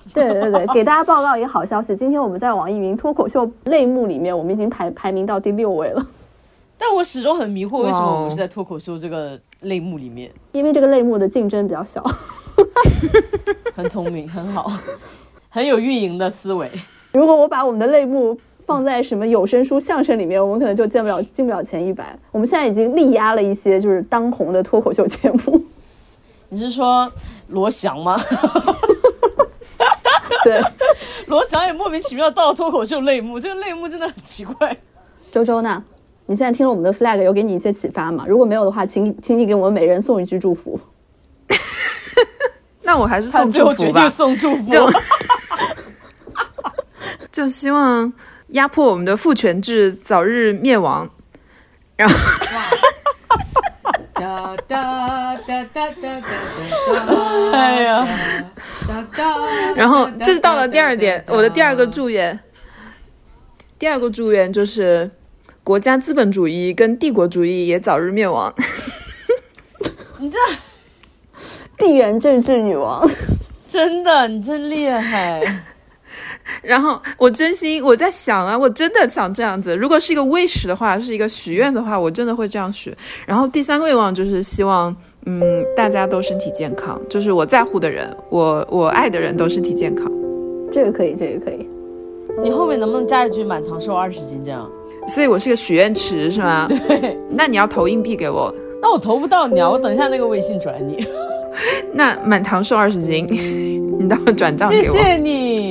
[0.14, 6.06] 对对对，给大家报告一个好消息，今天我们在网易云脱口秀类目里面，我们已经排排名到第六位了。
[6.78, 10.30] 但我始终很迷惑，为什么我们是在脱口秀这个类目里面？
[10.52, 12.04] 因为这个类目的竞争比较小。
[13.74, 14.70] 很聪明，很好，
[15.50, 16.70] 很有运营的思维。
[17.14, 22.18] 如果我把我们的类目放在什么有声书、相声里面，我们可能就进不了进不了前一百。
[22.32, 25.64] 我们现在已经力压了一些就是当红的脱口秀节目。
[26.50, 27.12] 你是说
[27.48, 28.18] 罗翔吗？
[30.44, 30.62] 对，
[31.28, 34.76] 罗翔也莫名其妙到了脱口秀类目， 这个类目真的很奇怪。
[35.32, 35.84] 周周呢？
[36.26, 38.26] 你现在听了我们的 flag，有给你一些启发吗？
[38.28, 40.80] 如果没有的话，请请你给我们每人送一句祝福。
[42.82, 44.70] 那我还是送祝福吧最后决定，送祝福。
[44.72, 44.90] 就
[47.32, 48.12] 就希望
[48.50, 51.10] 压迫我们的父权制早日灭亡。
[51.96, 52.16] 然后
[54.24, 57.52] 哒哒哒哒哒哒哒。
[57.52, 58.08] 哎呀，
[58.88, 59.36] 哒哒。
[59.76, 62.40] 然后这是到了第二点，我的第二个祝愿。
[63.78, 65.12] 第二个祝愿就是
[65.62, 68.54] 国家资本主义跟帝国主义也早日灭亡。
[70.20, 70.38] 你这
[71.78, 73.06] 地缘政治女王，
[73.68, 75.42] 真的，你真厉害。
[76.64, 79.76] 然后我真心我在想啊，我真的想这样子。
[79.76, 82.96] 如果是一个 wish 的话，是一个许愿的话，我真的会这样许。
[83.28, 84.96] 然后第三个愿望就是希望，
[85.26, 85.42] 嗯，
[85.76, 90.10] 大家都身体健康，就是我在乎的人，我我爱的人都身体健康。
[90.72, 91.68] 这个可以，这个可以。
[92.42, 94.68] 你后面能不能加一句满堂瘦二十斤这样？
[95.08, 96.66] 所以我是个许愿池，是吗？
[96.70, 101.06] 对，那你要投硬币给我，那我投不到你啊，我等一下那个微信转你。
[101.94, 103.28] 那满堂瘦二十斤，
[104.00, 104.96] 你待会转账给我。
[104.96, 105.63] 谢谢你，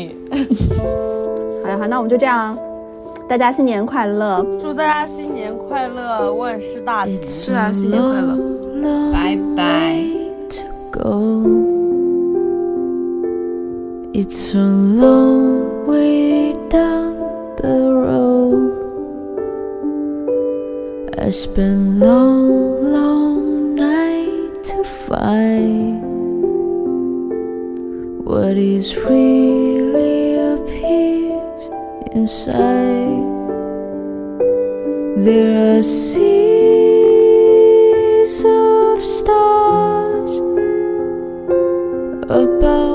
[1.63, 2.57] 好呀，好，那我们就这样，
[3.29, 4.45] 大家新年快乐！
[4.61, 7.13] 祝大家新年快乐，万事大吉。
[7.13, 8.37] 是啊，新年快乐。
[9.13, 10.03] 拜拜。
[10.49, 11.43] to go.
[14.13, 17.17] It's a long way down
[17.57, 18.73] the road.
[21.19, 26.03] I spent long, long night to find
[28.33, 31.69] What is really a peace
[32.17, 33.29] inside?
[35.23, 36.33] There are seas
[38.43, 40.33] of stars
[42.31, 42.92] above.